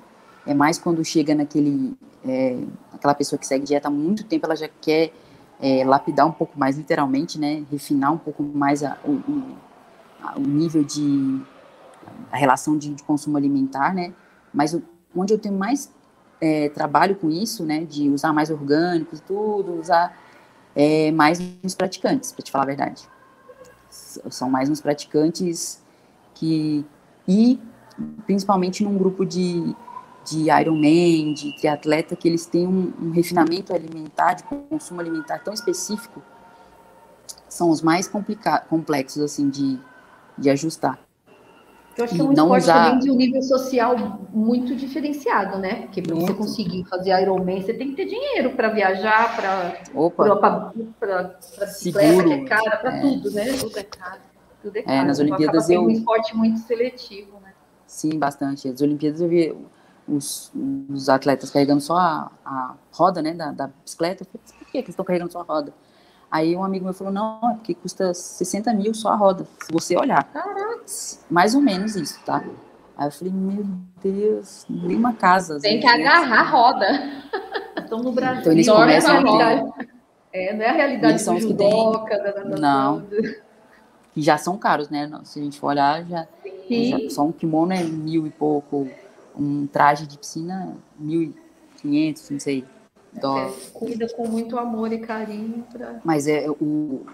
[0.47, 1.97] É mais quando chega naquele.
[2.25, 2.59] É,
[2.93, 5.13] aquela pessoa que segue dieta há muito tempo, ela já quer
[5.61, 7.65] é, lapidar um pouco mais, literalmente, né?
[7.71, 9.13] Refinar um pouco mais a, o,
[10.37, 11.43] o, nível de.
[12.31, 14.13] a relação de, de, consumo alimentar, né?
[14.53, 14.79] Mas
[15.15, 15.93] onde eu tenho mais
[16.41, 17.85] é, trabalho com isso, né?
[17.85, 20.17] De usar mais orgânicos e tudo, usar
[20.75, 23.03] é, mais nos praticantes, para te falar a verdade.
[23.89, 25.83] São mais nos praticantes
[26.35, 26.85] que.
[27.27, 27.61] e
[28.25, 29.75] principalmente num grupo de
[30.25, 35.53] de Ironman, de triatleta, que eles têm um, um, refinamento alimentar, de consumo alimentar tão
[35.53, 36.23] específico,
[37.49, 38.09] são os mais
[38.69, 39.79] complexos, assim, de,
[40.39, 40.99] de ajustar.
[41.97, 42.85] Eu acho que é um esporte usar...
[42.85, 45.83] também de um nível social muito diferenciado, né?
[45.83, 49.83] Porque para você conseguir fazer Ironman, você tem que ter dinheiro para viajar, para
[51.67, 53.01] bicicleta, que é cara, para é.
[53.01, 53.53] tudo, né?
[53.59, 54.21] Tudo é caro.
[54.63, 54.97] Tudo é caro.
[54.99, 55.83] É, nas Olimpíadas eu...
[55.83, 57.53] um esporte muito seletivo, né?
[57.87, 58.69] Sim, bastante.
[58.69, 59.55] As Olimpíadas eu vi
[60.09, 60.53] os,
[60.89, 64.23] os atletas carregando só a, a roda, né, da, da, bicicleta.
[64.23, 65.73] Eu falei, por que, que eles estão carregando só a roda?
[66.31, 69.73] Aí um amigo meu falou, não, é porque custa 60 mil só a roda, se
[69.73, 70.25] você olhar.
[70.25, 70.85] Caraca.
[71.29, 72.45] Mais ou menos isso, tá?
[72.97, 73.65] Aí eu falei, meu
[74.03, 75.59] Deus, nem uma casa.
[75.59, 76.87] Tem que agarrar a roda.
[77.79, 78.41] Estão no Brasil.
[78.41, 79.91] Então eles começam a ter...
[80.33, 83.05] É, não é a realidade são do judoca, da, da, Não.
[84.15, 85.11] Que já são caros, né?
[85.25, 86.29] Se a gente for olhar, já,
[86.69, 88.89] já só um kimono é mil e pouco,
[89.37, 92.65] um traje de piscina, 1.500, não sei,
[93.13, 93.73] dólares.
[93.75, 95.65] É, cuida com muito amor e carinho.
[95.73, 96.01] Pra...
[96.05, 97.07] Mas é o,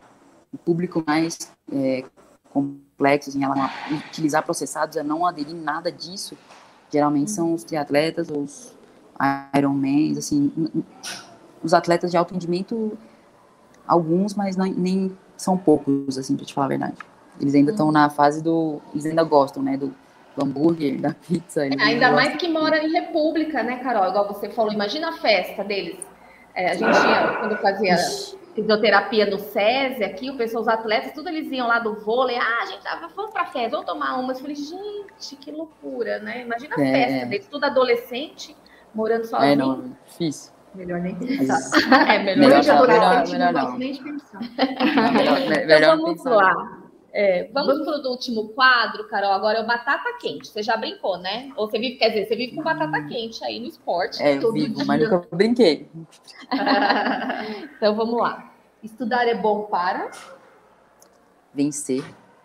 [0.53, 2.05] o público mais é,
[2.51, 6.37] complexo em relação a utilizar processados, a não aderir nada disso,
[6.91, 8.75] geralmente são os triatletas, os
[9.57, 10.53] Ironmans, assim,
[11.63, 12.97] os atletas de alto rendimento,
[13.87, 16.97] alguns, mas não, nem são poucos, assim, para te falar a verdade.
[17.41, 17.93] Eles ainda estão uhum.
[17.93, 18.81] na fase do.
[18.93, 19.77] Eles ainda gostam, né?
[19.77, 19.95] Do,
[20.37, 21.63] do hambúrguer, da pizza.
[21.63, 24.09] Ainda mais que mora em república, né, Carol?
[24.09, 25.99] Igual você falou, imagina a festa deles.
[26.55, 27.97] É, a gente ia, quando fazia
[28.55, 32.63] fisioterapia no SESI, aqui, o pessoal, os atletas, tudo eles iam lá do vôlei, ah,
[32.63, 34.33] a gente tava, vamos pra festa, vamos tomar uma.
[34.33, 36.43] Eu falei, gente, que loucura, né?
[36.43, 36.93] Imagina a é.
[36.93, 38.57] festa deles, tudo adolescente,
[38.95, 39.53] morando sozinho.
[39.53, 40.53] É, não, difícil.
[40.75, 41.59] Melhor nem pensar.
[42.11, 43.79] é, melhor, melhor, não, melhor, melhor não.
[43.79, 44.41] Nem pensar.
[45.13, 46.35] Melhor, melhor então, vamos pensar.
[46.35, 46.86] lá.
[47.19, 49.33] É, vamos para o último quadro, Carol.
[49.33, 50.49] Agora é o batata quente.
[50.49, 51.51] Você já brincou, né?
[51.57, 54.23] Ou você vive, quer dizer, você vive com batata quente aí no esporte.
[54.23, 54.85] É, eu vivo, dia.
[54.85, 55.89] mas nunca brinquei.
[57.75, 58.53] então vamos lá.
[58.83, 60.11] Estudar é bom para
[61.55, 62.05] vencer,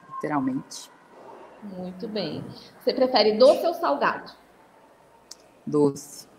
[0.10, 0.90] literalmente.
[1.62, 2.42] Muito bem.
[2.80, 4.32] Você prefere doce ou salgado?
[5.68, 6.30] Doce.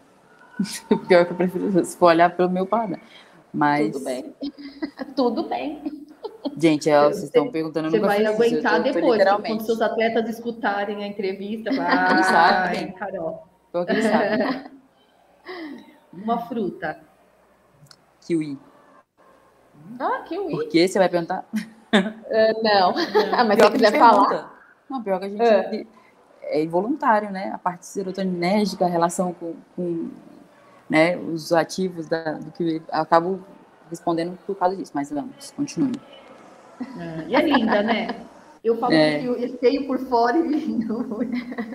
[1.07, 3.01] Pior que eu prefiro se for olhar pelo meu paladar.
[3.53, 3.93] Mas.
[3.93, 4.35] Tudo bem.
[5.14, 6.07] Tudo bem.
[6.57, 11.07] Gente, é, vocês estão perguntando, Você vai aguentar isso, depois, quando seus atletas escutarem a
[11.07, 13.47] entrevista, vai, sabem, Carol.
[13.73, 14.70] sabem.
[16.12, 17.01] Uma fruta.
[18.20, 18.59] Kiwi.
[19.99, 20.51] Ah, kiwi.
[20.51, 21.45] Por que você vai perguntar?
[21.55, 21.73] Uh,
[22.62, 23.47] não, não.
[23.47, 24.53] mas se quiser falar.
[24.89, 25.87] Não, pior que a gente é.
[26.43, 27.51] é involuntário, né?
[27.53, 30.11] A parte serotoninérgica, a relação com, com
[30.89, 33.43] né, os ativos da, do que acabo
[33.93, 35.93] respondendo por causa disso, mas vamos, continue.
[36.99, 38.09] É, e é linda, né?
[38.64, 39.18] Eu falo é.
[39.18, 41.20] que é feio por fora e lindo.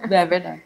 [0.10, 0.64] É verdade.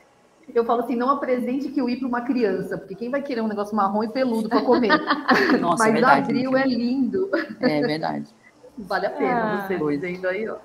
[0.53, 3.41] Eu falo assim, não apresente que eu ir para uma criança, porque quem vai querer
[3.41, 4.89] um negócio marrom e peludo para comer?
[5.59, 7.29] Nossa, Mas é verdade, abril é lindo.
[7.59, 8.33] É verdade.
[8.77, 9.99] Vale a pena ah, você pois.
[9.99, 10.57] dizendo aí, ó.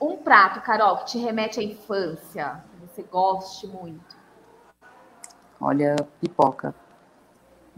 [0.00, 4.16] Um prato, Carol, que te remete à infância, que você goste muito.
[5.60, 6.74] Olha, pipoca.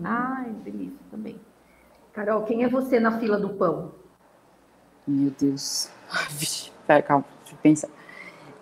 [0.03, 1.40] Ai, delícia também.
[2.13, 3.93] Carol, quem é você na fila do pão?
[5.07, 5.89] Meu Deus.
[6.87, 7.89] Pera, calma, deixa eu pensar.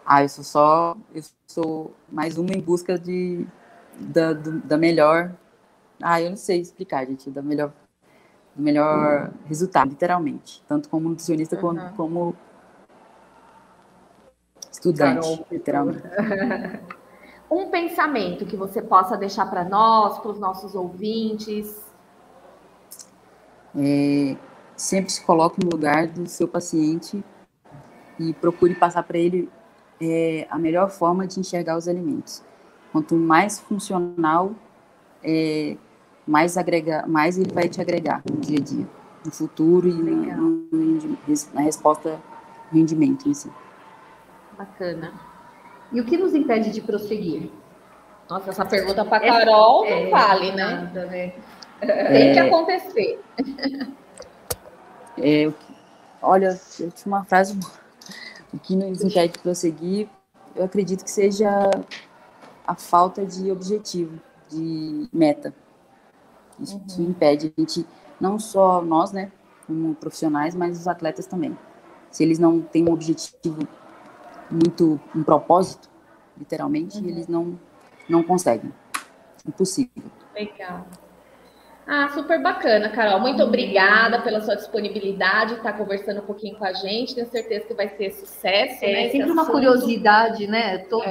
[0.07, 0.97] Ah, eu sou só.
[1.13, 3.45] Eu sou mais uma em busca de,
[3.99, 5.33] da, do, da melhor.
[6.01, 7.29] Ah, eu não sei explicar, gente.
[7.29, 7.73] Da melhor,
[8.55, 9.47] do melhor uhum.
[9.47, 10.63] resultado, literalmente.
[10.69, 11.61] Tanto como nutricionista uhum.
[11.61, 12.37] como, como
[14.71, 16.03] estudante, Carol, literalmente.
[17.51, 21.90] um pensamento que você possa deixar para nós, para os nossos ouvintes.
[23.77, 24.37] É,
[24.77, 27.23] sempre se coloque no lugar do seu paciente
[28.19, 29.49] e procure passar para ele
[30.01, 32.43] é, a melhor forma de enxergar os alimentos.
[32.93, 34.53] Quanto mais funcional,
[35.23, 35.77] é,
[36.27, 38.89] mais agrega, mais ele vai te agregar no dia a dia,
[39.25, 40.69] no futuro e no,
[41.53, 42.21] na resposta
[42.73, 43.51] rendimento em si.
[44.57, 45.13] Bacana.
[45.93, 47.51] E o que nos impede de prosseguir?
[48.29, 50.65] Nossa, essa pergunta para Carol é, não vale, né?
[50.65, 51.33] Nada, né?
[51.81, 52.41] Tem que é.
[52.41, 53.21] acontecer.
[55.19, 55.53] É,
[56.23, 57.59] olha, eu tinha uma frase,
[58.53, 60.09] o que nos impede de prosseguir,
[60.55, 61.71] eu acredito que seja
[62.67, 65.55] a falta de objetivo, de meta.
[66.59, 66.85] Isso uhum.
[66.87, 67.87] que impede a gente,
[68.21, 69.31] não só nós, né,
[69.67, 71.57] como profissionais, mas os atletas também.
[72.11, 73.67] Se eles não têm um objetivo
[74.51, 75.89] muito, um propósito,
[76.37, 77.09] literalmente, uhum.
[77.09, 77.59] eles não,
[78.09, 78.73] não conseguem.
[79.47, 80.05] Impossível.
[80.35, 80.87] Legal.
[81.93, 83.19] Ah, super bacana, Carol.
[83.19, 87.17] Muito obrigada pela sua disponibilidade, estar tá conversando um pouquinho com a gente.
[87.17, 88.85] Tenho certeza que vai ser sucesso.
[88.85, 90.79] É né, sempre uma curiosidade, né?
[90.79, 91.11] Toda.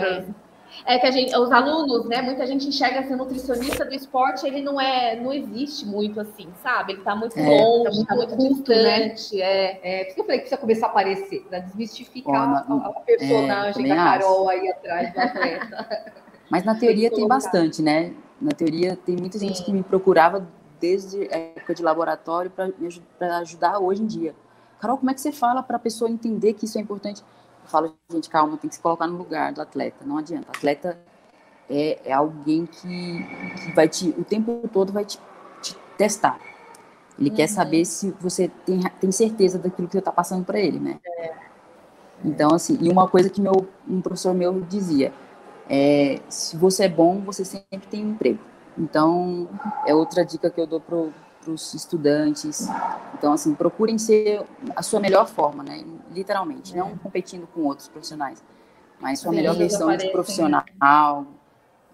[0.85, 0.95] É.
[0.95, 0.97] é.
[0.97, 2.21] que a gente, os alunos, né?
[2.21, 6.93] Muita gente enxerga ser nutricionista do esporte, ele não é, não existe muito assim, sabe?
[6.93, 9.35] Ele está muito é, longe, tá muito, tá muito distante.
[9.35, 9.43] Né?
[9.43, 9.79] É.
[9.83, 12.87] é, por isso que eu falei que precisa começar a aparecer, para desmistificar Bom, a,
[12.87, 14.61] a, personagem da Carol acho.
[14.61, 16.13] aí atrás do atleta.
[16.49, 18.13] Mas na teoria tem, tem bastante, né?
[18.41, 19.49] Na teoria tem muita Sim.
[19.49, 20.47] gente que me procurava
[20.79, 24.35] desde a época de laboratório para ajudar hoje em dia.
[24.79, 27.21] Carol, como é que você fala para a pessoa entender que isso é importante?
[27.63, 30.47] Eu falo, gente, calma, tem que se colocar no lugar do atleta, não adianta.
[30.47, 30.97] O atleta
[31.69, 33.27] é, é alguém que,
[33.63, 35.19] que vai te, o tempo todo vai te,
[35.61, 36.39] te testar.
[37.17, 37.35] Ele uhum.
[37.35, 40.99] quer saber se você tem, tem certeza daquilo que você está passando para ele, né?
[41.05, 41.33] É.
[42.23, 45.13] Então, assim, e uma coisa que meu, um professor meu dizia,
[45.69, 48.39] é, se você é bom, você sempre tem um emprego.
[48.79, 49.49] Então,
[49.85, 52.69] é outra dica que eu dou para os estudantes.
[53.13, 54.41] Então, assim, procurem ser
[54.75, 55.83] a sua melhor forma, né?
[56.11, 58.41] Literalmente, não competindo com outros profissionais,
[58.99, 60.63] mas sua Sim, melhor versão de profissional,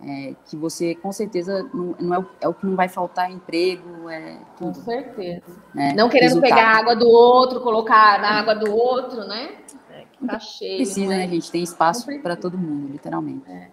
[0.03, 3.31] é, que você, com certeza, não, não é, o, é, o, que não vai faltar
[3.31, 4.75] emprego, é tudo.
[4.75, 5.43] Com certeza.
[5.73, 5.93] Né?
[5.95, 6.49] Não querendo Resultado.
[6.49, 9.55] pegar a água do outro, colocar na água do outro, né?
[9.89, 10.77] É, tá cheio.
[10.77, 11.17] Precisa, é?
[11.17, 11.49] né, gente?
[11.49, 13.49] Tem espaço para todo mundo, literalmente.
[13.49, 13.69] É.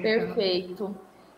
[0.00, 0.96] Perfeito.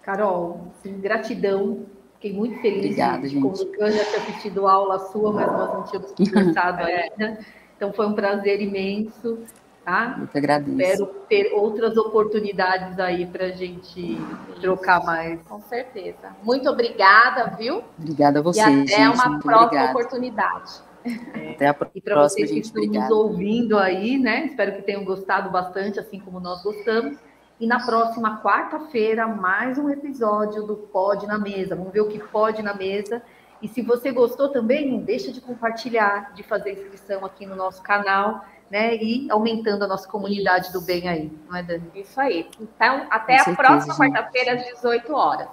[0.08, 1.84] Carol, sim, gratidão.
[2.14, 6.12] Fiquei muito feliz Obrigada, de, de já tinha assistido aula sua, mas nós não tínhamos
[6.16, 7.38] conversado ainda.
[7.76, 9.40] Então foi um prazer imenso.
[9.84, 10.26] Tá?
[10.32, 10.80] Que agradeço.
[10.80, 14.16] Espero ter outras oportunidades aí para a gente
[14.62, 15.42] trocar mais.
[15.42, 16.34] Com certeza.
[16.42, 17.82] Muito obrigada, viu?
[17.98, 18.60] Obrigada a você.
[18.60, 19.90] E até gente, uma próxima obrigada.
[19.90, 20.72] oportunidade.
[21.54, 21.92] Até a próxima.
[21.94, 24.46] E para vocês que estão nos ouvindo aí, né?
[24.46, 27.18] Espero que tenham gostado bastante, assim como nós gostamos.
[27.60, 31.74] E na próxima quarta-feira, mais um episódio do Pode na Mesa.
[31.74, 33.20] Vamos ver o que pode na mesa.
[33.60, 37.82] E se você gostou também, não deixa de compartilhar, de fazer inscrição aqui no nosso
[37.82, 38.94] canal, né?
[38.94, 41.90] E aumentando a nossa comunidade do bem aí, não é, Dani?
[41.96, 42.48] Isso aí.
[42.60, 45.48] Então, até Com a próxima quarta-feira, às 18 horas.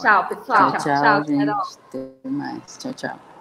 [0.00, 0.70] Tchau, pessoal.
[0.70, 1.50] Tchau, tchau, tchau gente.
[1.50, 2.78] Até mais.
[2.78, 3.31] Tchau, tchau.